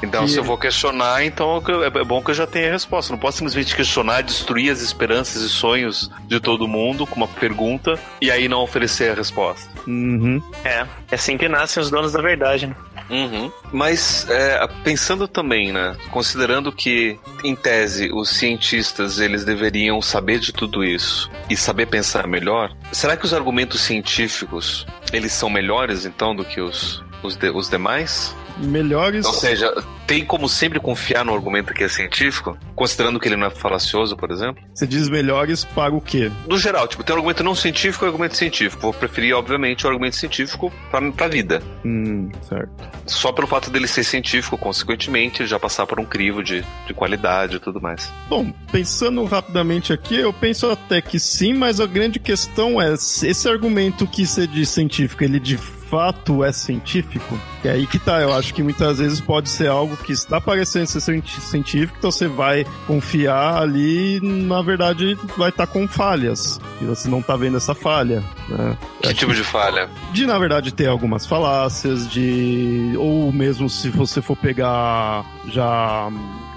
[0.03, 2.73] Então, Que- se eu vou questionar, então é é bom que eu já tenha a
[2.73, 3.13] resposta.
[3.13, 7.99] Não posso simplesmente questionar, destruir as esperanças e sonhos de todo mundo com uma pergunta
[8.21, 9.70] e aí não oferecer a resposta.
[9.87, 10.43] Uhum.
[10.65, 12.77] É, é assim que nascem os donos da verdade, né?
[13.09, 13.51] Uhum.
[13.73, 20.53] Mas é, pensando também, né, considerando que em tese os cientistas eles deveriam saber de
[20.53, 26.35] tudo isso e saber pensar melhor, será que os argumentos científicos eles são melhores então
[26.37, 28.35] do que os os, de- os demais?
[28.61, 29.27] Melhores.
[29.27, 29.73] Ou seja,
[30.07, 34.17] tem como sempre confiar no argumento que é científico, considerando que ele não é falacioso,
[34.17, 34.63] por exemplo?
[34.75, 36.31] Você diz melhores para o quê?
[36.49, 38.83] No geral, tipo, tem um argumento não científico e um argumento científico.
[38.83, 41.63] Vou preferir, obviamente, o argumento científico pra, pra vida.
[41.85, 42.71] Hum, certo.
[43.07, 47.57] Só pelo fato dele ser científico, consequentemente, já passar por um crivo de, de qualidade
[47.57, 48.13] e tudo mais.
[48.29, 53.49] Bom, pensando rapidamente aqui, eu penso até que sim, mas a grande questão é: esse
[53.49, 55.57] argumento que você diz científico, ele de
[55.91, 57.39] fato é científico?
[57.65, 60.87] E aí que tá, eu acho que muitas vezes pode ser algo que está parecendo
[60.87, 66.61] ser científico, então você vai confiar ali, na verdade, vai estar com falhas.
[66.81, 68.77] E você não tá vendo essa falha, né?
[69.03, 69.89] Que tipo de falha?
[70.13, 76.11] de na verdade ter algumas falácias de ou mesmo se você for pegar já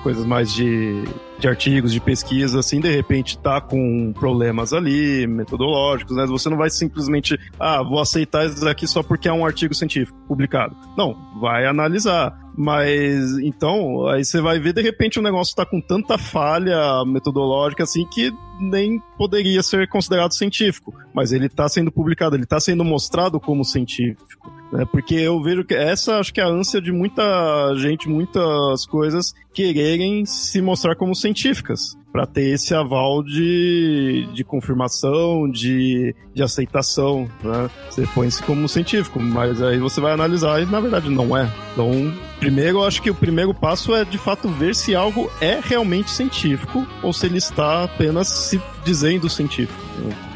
[0.04, 1.04] coisas mais de,
[1.44, 6.26] de artigos de pesquisa assim de repente tá com problemas ali metodológicos né?
[6.26, 10.18] Você não vai simplesmente ah vou aceitar isso aqui só porque é um artigo científico
[10.26, 10.76] publicado.
[10.98, 15.82] Não vai analisar mas então, aí você vai ver de repente o negócio tá com
[15.82, 22.36] tanta falha metodológica assim que nem poderia ser considerado científico, mas ele tá sendo publicado,
[22.36, 24.52] ele tá sendo mostrado como científico.
[24.72, 24.86] né?
[24.86, 29.34] Porque eu vejo que essa acho que é a ânsia de muita gente, muitas coisas
[29.54, 37.28] quererem se mostrar como científicas, para ter esse aval de, de confirmação, de, de aceitação.
[37.44, 37.70] Né?
[37.90, 41.52] Você põe-se como científico, mas aí você vai analisar e na verdade não é.
[41.74, 45.60] Então, primeiro eu acho que o primeiro passo é de fato ver se algo é
[45.60, 49.82] realmente científico ou se ele está apenas se dizendo científico.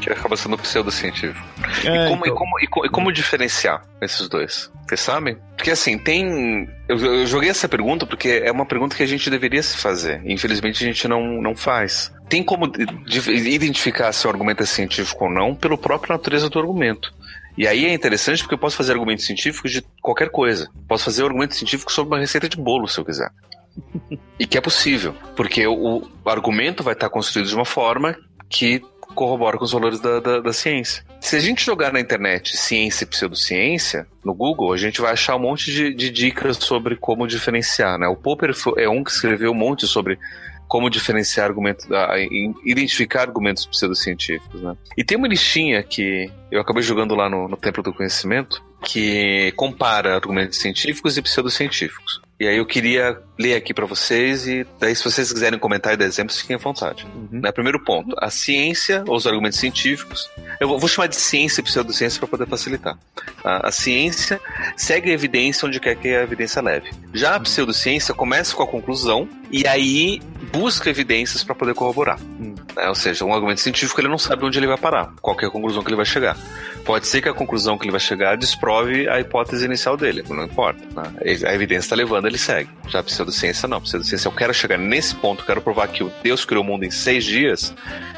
[0.02, 1.46] Que acaba sendo pseudocientífico.
[1.84, 2.36] É, e, como, e, então.
[2.38, 4.72] como, e, co- e como diferenciar esses dois?
[4.88, 5.38] Vocês sabem?
[5.56, 6.70] Porque assim, tem.
[6.88, 10.22] Eu, eu joguei essa pergunta porque é uma pergunta que a gente deveria se fazer.
[10.26, 12.12] Infelizmente a gente não, não faz.
[12.30, 12.72] Tem como
[13.08, 17.12] identificar se o argumento é científico ou não pela própria natureza do argumento.
[17.58, 20.70] E aí é interessante porque eu posso fazer argumentos científicos de qualquer coisa.
[20.88, 23.30] Posso fazer um argumento científico sobre uma receita de bolo, se eu quiser.
[24.40, 28.16] E que é possível, porque o argumento vai estar construído de uma forma
[28.50, 28.82] que
[29.18, 31.04] corrobora com os valores da, da, da ciência.
[31.20, 35.36] Se a gente jogar na internet ciência e pseudociência, no Google, a gente vai achar
[35.36, 37.98] um monte de, de dicas sobre como diferenciar.
[37.98, 38.08] Né?
[38.08, 40.20] O Popper é um que escreveu um monte sobre
[40.68, 41.88] como diferenciar argumentos,
[42.64, 44.62] identificar argumentos pseudocientíficos.
[44.62, 44.76] Né?
[44.96, 49.52] E tem uma listinha que eu acabei jogando lá no, no Templo do Conhecimento, que
[49.56, 52.22] compara argumentos científicos e pseudocientíficos.
[52.40, 55.98] E aí eu queria ler aqui para vocês e daí se vocês quiserem comentar e
[55.98, 57.06] dar exemplos, fiquem à vontade.
[57.06, 57.40] Uhum.
[57.42, 60.30] Né, primeiro ponto, a ciência ou os argumentos científicos,
[60.60, 62.98] eu vou, vou chamar de ciência e pseudociência para poder facilitar.
[63.44, 64.40] A, a ciência
[64.76, 66.92] segue a evidência onde quer que a evidência leve.
[67.14, 70.20] Já a pseudociência começa com a conclusão e aí
[70.52, 72.20] busca evidências para poder corroborar.
[72.22, 72.56] Hum.
[72.76, 72.88] Né?
[72.88, 75.50] Ou seja, um argumento científico ele não sabe onde ele vai parar, qual é a
[75.50, 76.38] conclusão que ele vai chegar.
[76.86, 80.44] Pode ser que a conclusão que ele vai chegar desprove a hipótese inicial dele, não
[80.44, 80.80] importa.
[80.96, 81.12] Né?
[81.46, 82.70] A evidência está levando, ele segue.
[82.88, 83.82] Já a pseudociência não.
[83.82, 86.92] Pseudociência, eu quero chegar nesse ponto, quero provar que o Deus criou o mundo em
[86.92, 87.74] seis dias,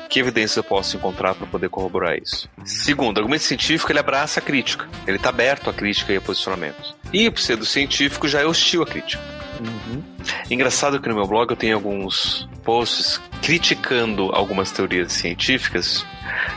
[0.09, 2.49] que evidência eu posso encontrar para poder corroborar isso?
[2.63, 4.87] Segundo, o argumento científico ele abraça a crítica.
[5.07, 6.95] Ele está aberto à crítica e a posicionamentos.
[7.11, 9.21] E o pseudocientífico já é hostil à crítica.
[9.59, 10.01] Uhum.
[10.49, 16.05] Engraçado que no meu blog eu tenho alguns posts criticando algumas teorias científicas,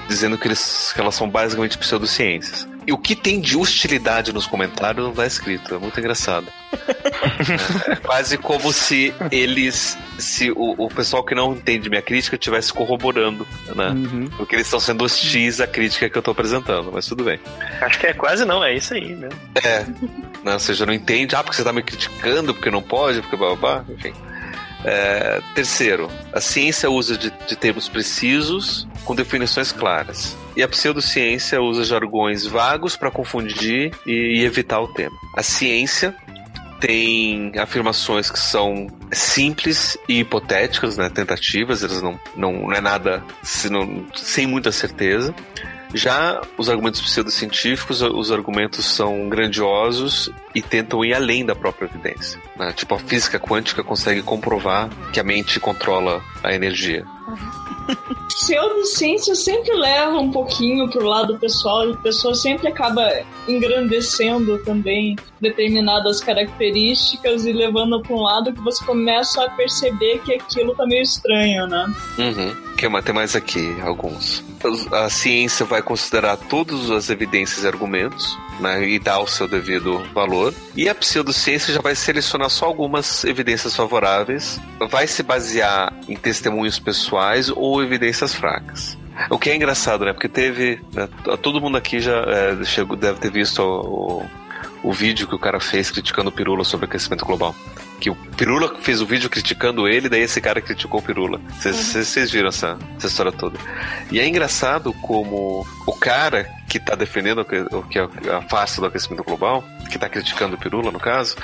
[0.08, 2.68] dizendo que, eles, que elas são basicamente pseudociências.
[2.86, 5.74] E o que tem de hostilidade nos comentários não está escrito.
[5.74, 6.46] É muito engraçado.
[7.88, 12.72] é quase como se eles, se o, o pessoal que não entende minha crítica estivesse
[12.72, 13.90] corroborando, né?
[13.90, 14.28] Uhum.
[14.36, 17.38] Porque eles estão sendo hostis à crítica que eu estou apresentando, mas tudo bem.
[17.80, 19.38] Acho que é quase não, é isso aí mesmo.
[19.62, 19.86] É.
[20.42, 23.36] Não, ou seja, não entende, ah, porque você está me criticando, porque não pode, porque
[23.36, 24.12] babá, enfim.
[24.84, 30.36] É, terceiro, a ciência usa de, de termos precisos com definições claras.
[30.54, 35.16] E a pseudociência usa jargões vagos para confundir e, evitar o tema.
[35.36, 36.14] A ciência
[36.80, 43.22] tem afirmações que são simples e hipotéticas, né, tentativas, elas não, não, não é nada
[43.70, 45.34] não, sem muita certeza.
[45.94, 52.40] Já os argumentos pseudocientíficos, os argumentos são grandiosos e tentam ir além da própria evidência.
[52.56, 52.72] Né?
[52.72, 57.04] Tipo, a física quântica consegue comprovar que a mente controla a energia.
[58.28, 63.08] Pseudociência sempre leva um pouquinho pro lado pessoal, a pessoa sempre acaba
[63.46, 70.34] engrandecendo também determinadas características e levando para um lado que você começa a perceber que
[70.34, 71.92] aquilo tá meio estranho, né?
[72.18, 72.72] Uhum.
[72.76, 74.42] Que tem mais aqui alguns.
[74.90, 80.02] A ciência vai considerar todas as evidências e argumentos né, e dar o seu devido
[80.14, 80.54] valor.
[80.74, 84.60] E a pseudociência já vai selecionar só algumas evidências favoráveis,
[84.90, 88.96] vai se basear em testemunhos pessoais ou evidências fracas.
[89.30, 90.12] O que é engraçado, né?
[90.12, 90.80] Porque teve.
[90.92, 91.08] Né,
[91.42, 94.24] todo mundo aqui já é, chegou, deve ter visto o,
[94.82, 97.54] o vídeo que o cara fez criticando o Pirula sobre aquecimento global.
[98.00, 101.40] Que o Pirula fez o vídeo criticando ele, daí esse cara criticou o Pirula.
[101.50, 102.26] Vocês uhum.
[102.26, 103.58] viram essa, essa história toda.
[104.10, 108.86] E é engraçado como o cara que está defendendo o que é a face do
[108.86, 111.36] aquecimento global, que está criticando o Pirula, no caso,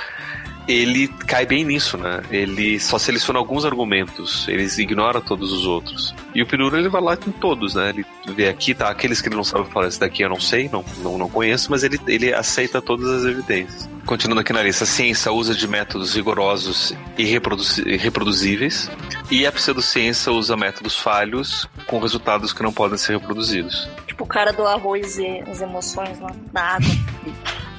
[0.69, 2.21] ele cai bem nisso, né?
[2.29, 6.13] Ele só seleciona alguns argumentos, ele ignora todos os outros.
[6.35, 7.89] E o Pirula ele vai lá com todos, né?
[7.89, 8.05] Ele
[8.35, 8.87] vê aqui, tá?
[8.87, 11.71] Aqueles que ele não sabe falar, esse daqui eu não sei, não, não, não conheço,
[11.71, 13.89] mas ele, ele aceita todas as evidências.
[14.05, 18.91] Continuando aqui na lista, a ciência usa de métodos rigorosos e reproduzíveis,
[19.31, 23.89] e a pseudociência usa métodos falhos com resultados que não podem ser reproduzidos.
[24.05, 26.89] Tipo o cara do arroz e as emoções lá, da água.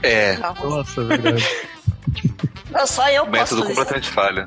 [0.02, 0.36] É.
[0.38, 1.46] Nossa, é verdade.
[2.70, 4.12] Não, só eu posso Método completamente isso.
[4.12, 4.46] falha.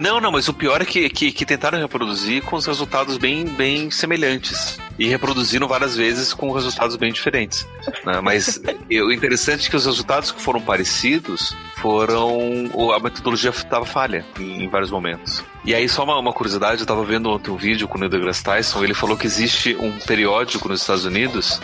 [0.00, 3.44] Não, não, mas o pior é que, que, que, tentaram reproduzir com os resultados bem,
[3.44, 4.78] bem semelhantes.
[4.98, 7.66] E reproduziram várias vezes com resultados bem diferentes.
[8.04, 8.20] Né?
[8.20, 12.70] Mas o interessante é que os resultados que foram parecidos foram.
[12.94, 15.44] A metodologia estava falha em, em, vários momentos.
[15.64, 18.10] E aí, só uma, uma curiosidade: eu estava vendo ontem um vídeo com o Neil
[18.10, 18.82] deGrasse Tyson.
[18.82, 21.60] Ele falou que existe um periódico nos Estados Unidos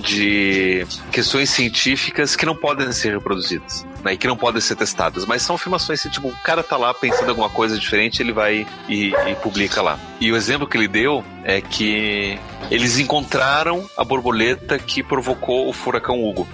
[0.00, 5.26] de questões científicas que não podem ser reproduzidas, né, e que não podem ser testadas,
[5.26, 8.66] mas são afirmações assim, tipo, o cara tá lá pensando alguma coisa diferente, ele vai
[8.88, 9.98] e, e publica lá.
[10.20, 12.38] E o exemplo que ele deu é que
[12.70, 16.48] eles encontraram a borboleta que provocou o furacão Hugo.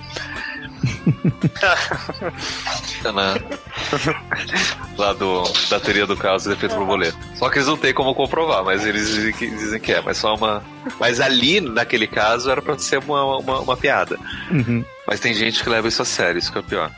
[4.96, 7.16] Lá do, da teoria do caos e efeito borboleta.
[7.34, 10.00] Só que eles não têm como comprovar, mas eles dizem que, dizem que é.
[10.00, 10.62] Mas só uma.
[10.98, 14.18] Mas ali, naquele caso, era pra ser uma, uma, uma piada.
[14.50, 14.84] Uhum.
[15.06, 16.90] Mas tem gente que leva isso a sério, isso que é o pior.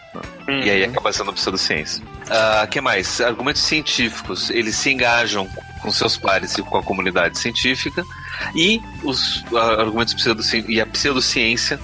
[0.48, 0.60] Uhum.
[0.60, 2.02] E aí acaba sendo pseudociência.
[2.02, 3.20] O uh, que mais?
[3.20, 4.50] Argumentos científicos.
[4.50, 5.48] Eles se engajam
[5.80, 8.04] com seus pares e com a comunidade científica.
[8.54, 11.78] E os uh, argumentos pseudociência e a pseudociência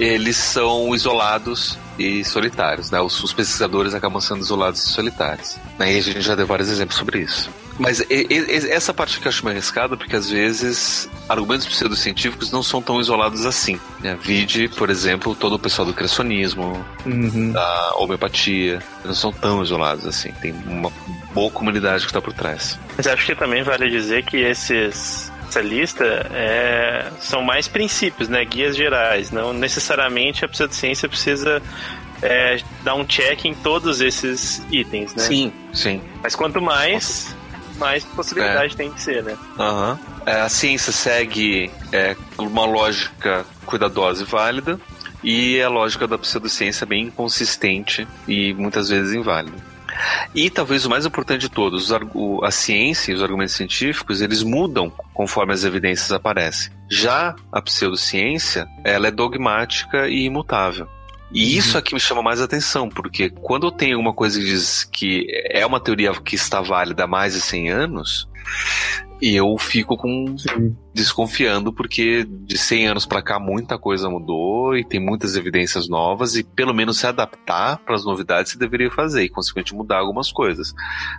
[0.00, 2.98] eles são isolados e solitários, né?
[3.00, 5.58] Os, os pesquisadores acabam sendo isolados e solitários.
[5.78, 5.92] Né?
[5.92, 7.50] E a gente já deu vários exemplos sobre isso.
[7.78, 12.50] Mas e, e, essa parte que eu acho mais arriscada, porque às vezes argumentos pseudocientíficos
[12.50, 13.78] não são tão isolados assim.
[14.00, 14.18] Né?
[14.22, 17.52] Vide, por exemplo, todo o pessoal do criacionismo, uhum.
[17.52, 20.32] da homeopatia, não são tão isolados assim.
[20.40, 20.90] Tem uma
[21.34, 22.78] boa comunidade que está por trás.
[22.96, 28.44] Mas acho que também vale dizer que esses essa lista é, são mais princípios, né?
[28.44, 29.30] Guias gerais.
[29.30, 31.60] Não necessariamente a pseudociência precisa
[32.22, 35.24] é, dar um check em todos esses itens, né?
[35.24, 36.00] Sim, sim.
[36.22, 37.34] Mas quanto mais,
[37.78, 38.76] mais possibilidade é.
[38.76, 39.36] tem de ser, né?
[39.58, 39.98] Uhum.
[40.24, 44.80] A ciência segue é, uma lógica cuidadosa e válida.
[45.22, 49.69] E a lógica da pseudociência é bem inconsistente e muitas vezes inválida.
[50.34, 51.90] E talvez o mais importante de todos,
[52.42, 56.72] a ciência e os argumentos científicos, eles mudam conforme as evidências aparecem.
[56.90, 60.88] Já a pseudociência, ela é dogmática e imutável.
[61.32, 64.82] E isso aqui me chama mais atenção, porque quando eu tenho alguma coisa que diz
[64.82, 68.28] que é uma teoria que está válida há mais de 100 anos,
[69.20, 70.76] e eu fico com Sim.
[70.92, 76.36] desconfiando porque de 100 anos para cá muita coisa mudou e tem muitas evidências novas
[76.36, 80.32] e pelo menos se adaptar para as novidades você deveria fazer e consequentemente mudar algumas
[80.32, 80.72] coisas.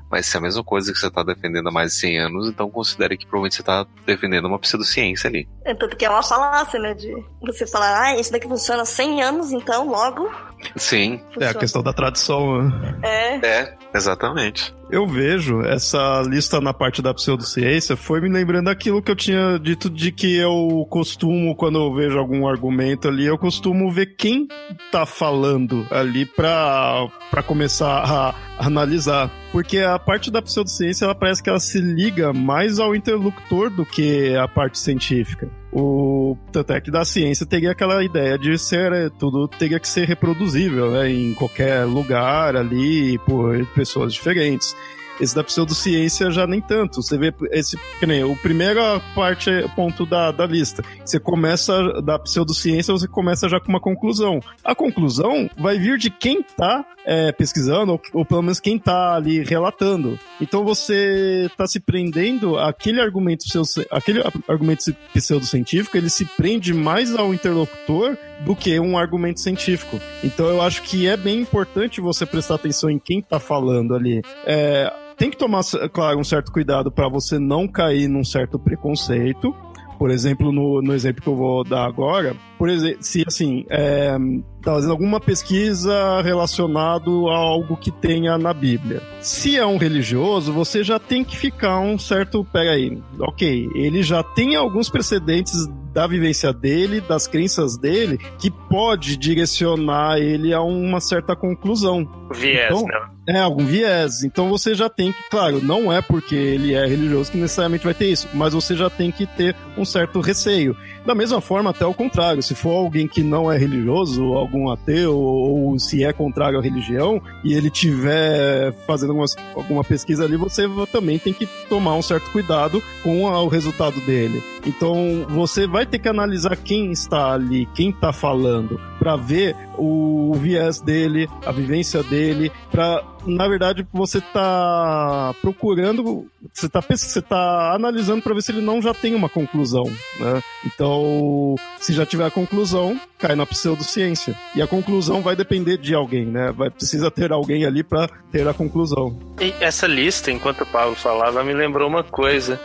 [0.09, 2.47] Mas se é a mesma coisa que você está defendendo há mais de 100 anos,
[2.47, 5.47] então considere que provavelmente você está defendendo uma pseudociência ali.
[5.65, 8.85] É tanto que é uma falácia, né, de você falar, ah, isso daqui funciona há
[8.85, 10.29] 100 anos, então logo
[10.75, 11.19] Sim.
[11.33, 11.45] Funciona.
[11.45, 12.63] É a questão da tradição.
[12.63, 12.99] Né?
[13.03, 13.45] É.
[13.45, 14.73] É, exatamente.
[14.91, 19.57] Eu vejo essa lista na parte da pseudociência foi me lembrando aquilo que eu tinha
[19.57, 24.47] dito de que eu costumo, quando eu vejo algum argumento ali, eu costumo ver quem
[24.91, 29.31] tá falando ali pra, pra começar a analisar.
[29.53, 33.85] Porque a parte da pseudociência, ela parece que ela se liga mais ao interlocutor do
[33.85, 35.49] que a parte científica.
[35.73, 39.87] O, tanto é que da ciência teria aquela ideia de ser é, tudo teria que
[39.87, 44.75] ser reproduzível né, em qualquer lugar ali por pessoas diferentes.
[45.19, 47.01] Esse da pseudociência já nem tanto.
[47.01, 50.83] Você vê esse, que nem o primeira parte ponto da, da lista.
[51.05, 54.39] Você começa da pseudociência, você começa já com uma conclusão.
[54.63, 59.15] A conclusão vai vir de quem tá é, pesquisando, ou, ou, pelo menos quem tá
[59.15, 60.19] ali relatando.
[60.39, 63.45] Então você tá se prendendo aquele argumento
[63.89, 69.99] aquele argumento pseudocientífico, ele se prende mais ao interlocutor do que um argumento científico.
[70.23, 74.21] Então eu acho que é bem importante você prestar atenção em quem tá falando ali.
[74.45, 75.61] É, tem que tomar,
[75.93, 79.53] claro, um certo cuidado para você não cair num certo preconceito.
[79.99, 84.17] Por exemplo, no, no exemplo que eu vou dar agora, por exemplo, se assim, é,
[84.63, 88.99] tá fazendo alguma pesquisa relacionado a algo que tenha na Bíblia.
[89.19, 94.01] Se é um religioso, você já tem que ficar um certo, pega aí, ok, ele
[94.01, 100.61] já tem alguns precedentes da vivência dele, das crenças dele, que pode direcionar ele a
[100.61, 102.07] uma certa conclusão.
[102.33, 103.11] Viés, então, né?
[103.27, 104.23] É, algum viés.
[104.23, 107.93] Então você já tem que, claro, não é porque ele é religioso que necessariamente vai
[107.93, 110.75] ter isso, mas você já tem que ter um certo receio.
[111.05, 115.17] Da mesma forma, até o contrário, se for alguém que não é religioso, algum ateu,
[115.17, 120.69] ou se é contrário à religião, e ele tiver fazendo algumas, alguma pesquisa ali, você
[120.91, 124.43] também tem que tomar um certo cuidado com o resultado dele.
[124.65, 130.33] Então, você vai ter que analisar quem está ali, quem está falando, para ver o
[130.35, 137.73] viés dele, a vivência dele, para na verdade você tá procurando, você tá você tá
[137.73, 139.85] analisando para ver se ele não já tem uma conclusão,
[140.19, 140.43] né?
[140.65, 144.35] Então, se já tiver a conclusão, cai na pseudociência.
[144.55, 146.51] E a conclusão vai depender de alguém, né?
[146.51, 149.17] Vai precisa ter alguém ali para ter a conclusão.
[149.39, 152.59] E essa lista, enquanto o Paulo falava, me lembrou uma coisa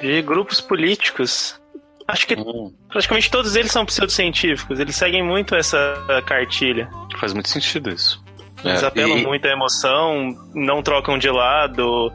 [0.00, 1.58] de grupos políticos
[2.08, 2.72] Acho que hum.
[2.88, 4.80] praticamente todos eles são pseudocientíficos.
[4.80, 5.78] Eles seguem muito essa
[6.24, 6.88] cartilha.
[7.18, 8.24] Faz muito sentido isso.
[8.64, 9.26] Eles é, apelam e...
[9.26, 12.10] muito à emoção, não trocam de lado.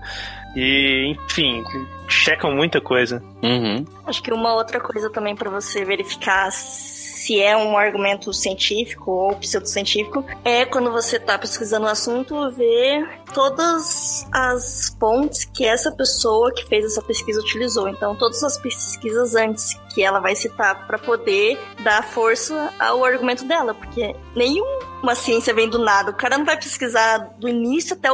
[0.56, 1.64] E, enfim,
[2.08, 3.24] checam muita coisa.
[3.44, 3.86] Uhum.
[4.06, 7.03] Acho que uma outra coisa também para você verificar se
[7.42, 14.28] é um argumento científico ou pseudocientífico, é quando você está pesquisando o assunto, ver todas
[14.32, 17.88] as fontes que essa pessoa que fez essa pesquisa utilizou.
[17.88, 23.46] Então, todas as pesquisas antes que ela vai citar para poder dar força ao argumento
[23.46, 26.12] dela, porque nenhuma ciência vem do nada.
[26.12, 28.10] O cara não vai pesquisar do início até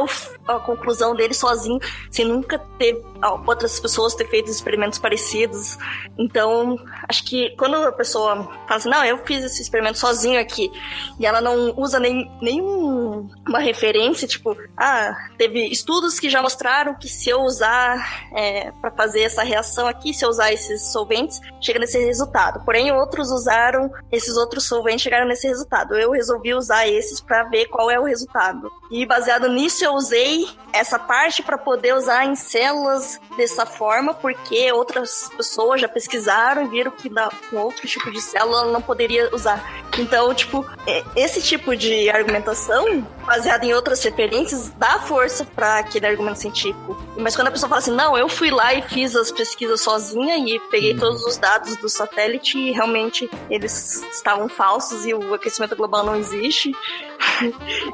[0.48, 1.78] a conclusão dele sozinho,
[2.10, 3.00] sem nunca ter
[3.46, 5.78] outras pessoas ter feito experimentos parecidos.
[6.18, 6.76] Então,
[7.10, 10.70] acho que quando a pessoa fala assim, não, eu fiz esse experimento sozinho aqui,
[11.18, 17.08] e ela não usa nem, nenhuma referência, tipo, ah, teve estudos que já mostraram que
[17.08, 21.80] se eu usar é, para fazer essa reação aqui, se eu usar esses solventes, chega
[21.80, 22.64] nesse resultado.
[22.64, 25.94] Porém, outros usaram esses outros solventes chegaram nesse resultado.
[25.94, 28.70] Eu resolvi usar esses para ver qual é o resultado.
[28.90, 34.70] E baseado nisso, eu usei essa parte para poder usar em células dessa forma, porque
[34.72, 37.10] outras pessoas já pesquisaram e viram que
[37.50, 39.82] com outro tipo de célula não poderia usar.
[39.98, 46.06] Então, tipo, é, esse tipo de argumentação, baseada em outras referências, dá força para aquele
[46.06, 46.96] argumento científico.
[47.16, 50.36] Mas quando a pessoa fala assim, não, eu fui lá e fiz as pesquisas sozinha
[50.36, 55.76] e peguei todos os dados do satélite e realmente eles estavam falsos e o aquecimento
[55.76, 56.72] global não existe.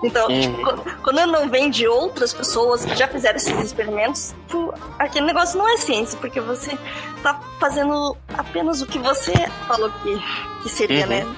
[0.03, 0.41] Então, uhum.
[0.41, 5.59] tipo, quando não vem de outras pessoas que já fizeram esses experimentos, tipo, aquele negócio
[5.59, 6.77] não é ciência, porque você
[7.23, 9.33] tá fazendo apenas o que você
[9.67, 10.19] falou que,
[10.63, 11.11] que seria, uhum.
[11.11, 11.37] né?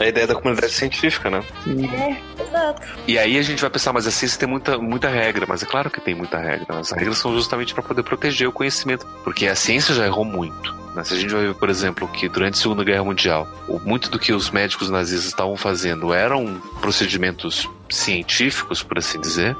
[0.00, 1.42] É a ideia da comunidade científica, né?
[1.66, 2.86] É, exato.
[3.06, 5.66] E aí a gente vai pensar, mas a ciência tem muita, muita regra, mas é
[5.66, 6.78] claro que tem muita regra.
[6.78, 10.72] As regras são justamente para poder proteger o conhecimento, porque a ciência já errou muito.
[10.98, 11.04] Né?
[11.04, 13.48] Se a gente vai ver, por exemplo, que durante a Segunda Guerra Mundial,
[13.84, 19.56] muito do que os médicos nazistas estavam fazendo eram procedimentos científicos, por assim dizer.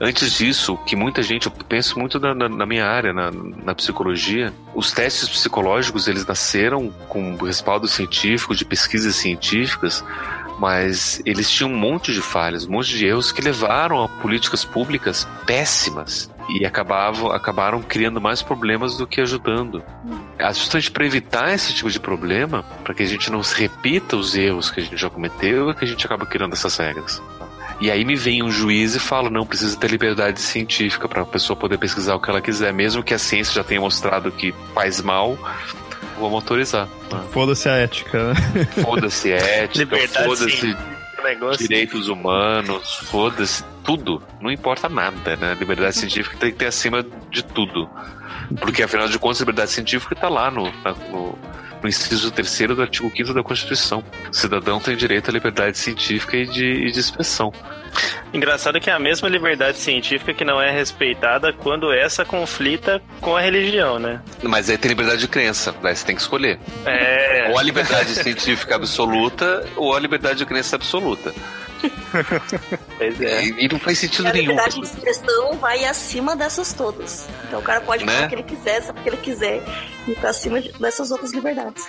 [0.00, 3.74] Antes disso, que muita gente, eu penso muito na, na, na minha área, na, na,
[3.74, 10.04] psicologia, os testes psicológicos eles nasceram com respaldo científico, de pesquisas científicas,
[10.58, 14.64] mas eles tinham um monte de falhas, um monte de erros que levaram a políticas
[14.64, 19.82] públicas péssimas e acabavam, acabaram criando mais problemas do que ajudando.
[20.38, 24.34] É justamente para evitar esse tipo de problema, para que a gente não repita os
[24.34, 27.22] erros que a gente já cometeu, é que a gente acaba criando essas regras.
[27.80, 31.26] E aí me vem um juiz e fala: não, precisa ter liberdade científica para a
[31.26, 34.54] pessoa poder pesquisar o que ela quiser, mesmo que a ciência já tenha mostrado que
[34.74, 35.36] faz mal,
[36.16, 36.88] vamos autorizar.
[37.10, 37.22] Né?
[37.32, 38.32] Foda-se a ética.
[38.32, 38.34] Né?
[38.82, 40.76] Foda-se ética, foda-se
[41.58, 44.22] direitos humanos, foda-se tudo.
[44.40, 45.54] Não importa nada, né?
[45.58, 47.88] Liberdade científica tem que ter acima de tudo.
[48.60, 50.64] Porque afinal de contas, a liberdade científica está lá no,
[51.10, 51.38] no
[51.82, 54.04] no inciso 3 do artigo 5 da Constituição.
[54.30, 57.52] O cidadão tem direito à liberdade científica e de, e de expressão.
[58.32, 63.36] Engraçado que é a mesma liberdade científica que não é respeitada quando essa conflita com
[63.36, 64.22] a religião, né?
[64.42, 66.58] Mas aí tem liberdade de crença, daí você tem que escolher.
[66.86, 67.48] É.
[67.50, 71.34] Ou a liberdade científica absoluta ou a liberdade de crença absoluta.
[72.96, 73.44] pois é.
[73.44, 74.52] E, não faz sentido a nenhum.
[74.52, 77.28] A liberdade de expressão vai acima dessas todas.
[77.46, 78.12] Então o cara pode né?
[78.12, 79.62] falar o que ele quiser, só porque ele quiser,
[80.06, 81.86] e pra cima dessas outras liberdades.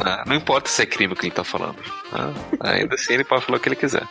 [0.00, 1.76] Ah, não importa se é crime o que ele tá falando.
[2.12, 4.06] Ah, ainda assim ele pode falar o que ele quiser.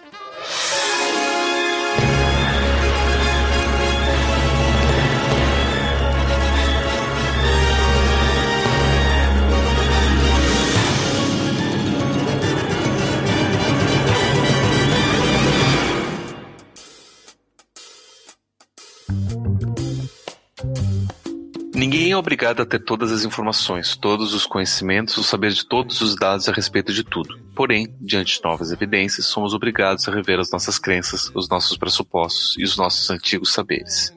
[21.76, 26.00] Ninguém é obrigado a ter todas as informações, todos os conhecimentos, ou saber de todos
[26.00, 27.38] os dados a respeito de tudo.
[27.54, 32.56] Porém, diante de novas evidências, somos obrigados a rever as nossas crenças, os nossos pressupostos
[32.58, 34.14] e os nossos antigos saberes.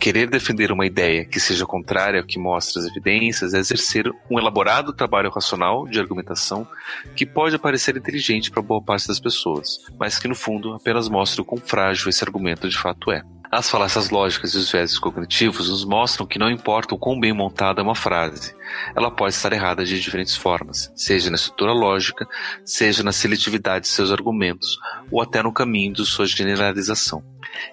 [0.00, 4.38] Querer defender uma ideia que seja contrária ao que mostra as evidências é exercer um
[4.38, 6.66] elaborado trabalho racional de argumentação
[7.14, 11.42] que pode parecer inteligente para boa parte das pessoas, mas que no fundo apenas mostra
[11.42, 13.22] o quão frágil esse argumento de fato é.
[13.50, 17.32] As falácias lógicas e os viéses cognitivos nos mostram que não importa o quão bem
[17.32, 18.54] montada é uma frase,
[18.94, 22.26] ela pode estar errada de diferentes formas, seja na estrutura lógica,
[22.64, 24.78] seja na seletividade de seus argumentos,
[25.10, 27.22] ou até no caminho de sua generalização.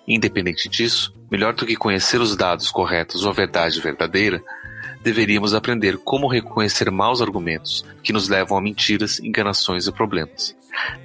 [0.08, 4.44] Independente disso, melhor do que conhecer os dados corretos ou a verdade verdadeira,
[5.02, 10.56] deveríamos aprender como reconhecer maus argumentos que nos levam a mentiras, enganações e problemas.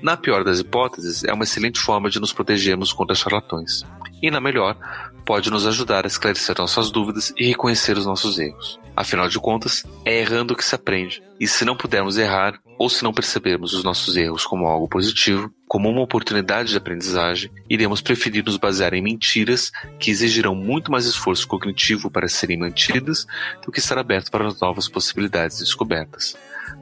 [0.01, 3.85] Na pior das hipóteses, é uma excelente forma de nos protegermos contra charlatões.
[4.23, 4.77] E na melhor,
[5.25, 8.81] pode nos ajudar a esclarecer nossas dúvidas e reconhecer os nossos erros.
[8.97, 11.23] Afinal de contas, é errando que se aprende.
[11.39, 15.53] E se não pudermos errar, ou se não percebermos os nossos erros como algo positivo,
[15.69, 21.05] como uma oportunidade de aprendizagem, iremos preferir nos basear em mentiras que exigirão muito mais
[21.05, 23.27] esforço cognitivo para serem mantidas
[23.65, 26.37] do que estar aberto para as novas possibilidades descobertas.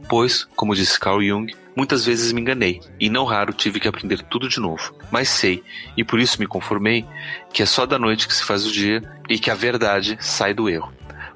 [0.09, 4.23] Pois, como disse Carl Jung, muitas vezes me enganei e não raro tive que aprender
[4.23, 4.95] tudo de novo.
[5.11, 5.63] Mas sei,
[5.97, 7.05] e por isso me conformei,
[7.53, 10.55] que é só da noite que se faz o dia e que a verdade sai
[10.55, 10.93] do erro.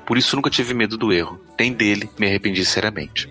[0.06, 3.28] Por isso nunca tive medo do erro, nem dele me arrependi seriamente.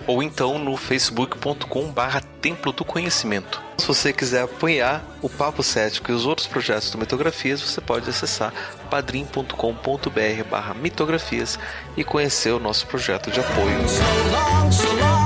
[0.07, 0.77] ou então no
[2.47, 3.61] facebook.com/templo do conhecimento.
[3.77, 8.09] Se você quiser apoiar o Papo Cético e os outros projetos do Mitografias, você pode
[8.09, 8.53] acessar
[8.89, 11.59] padrim.com.br barra mitografias
[11.95, 15.16] e conhecer o nosso projeto de apoio.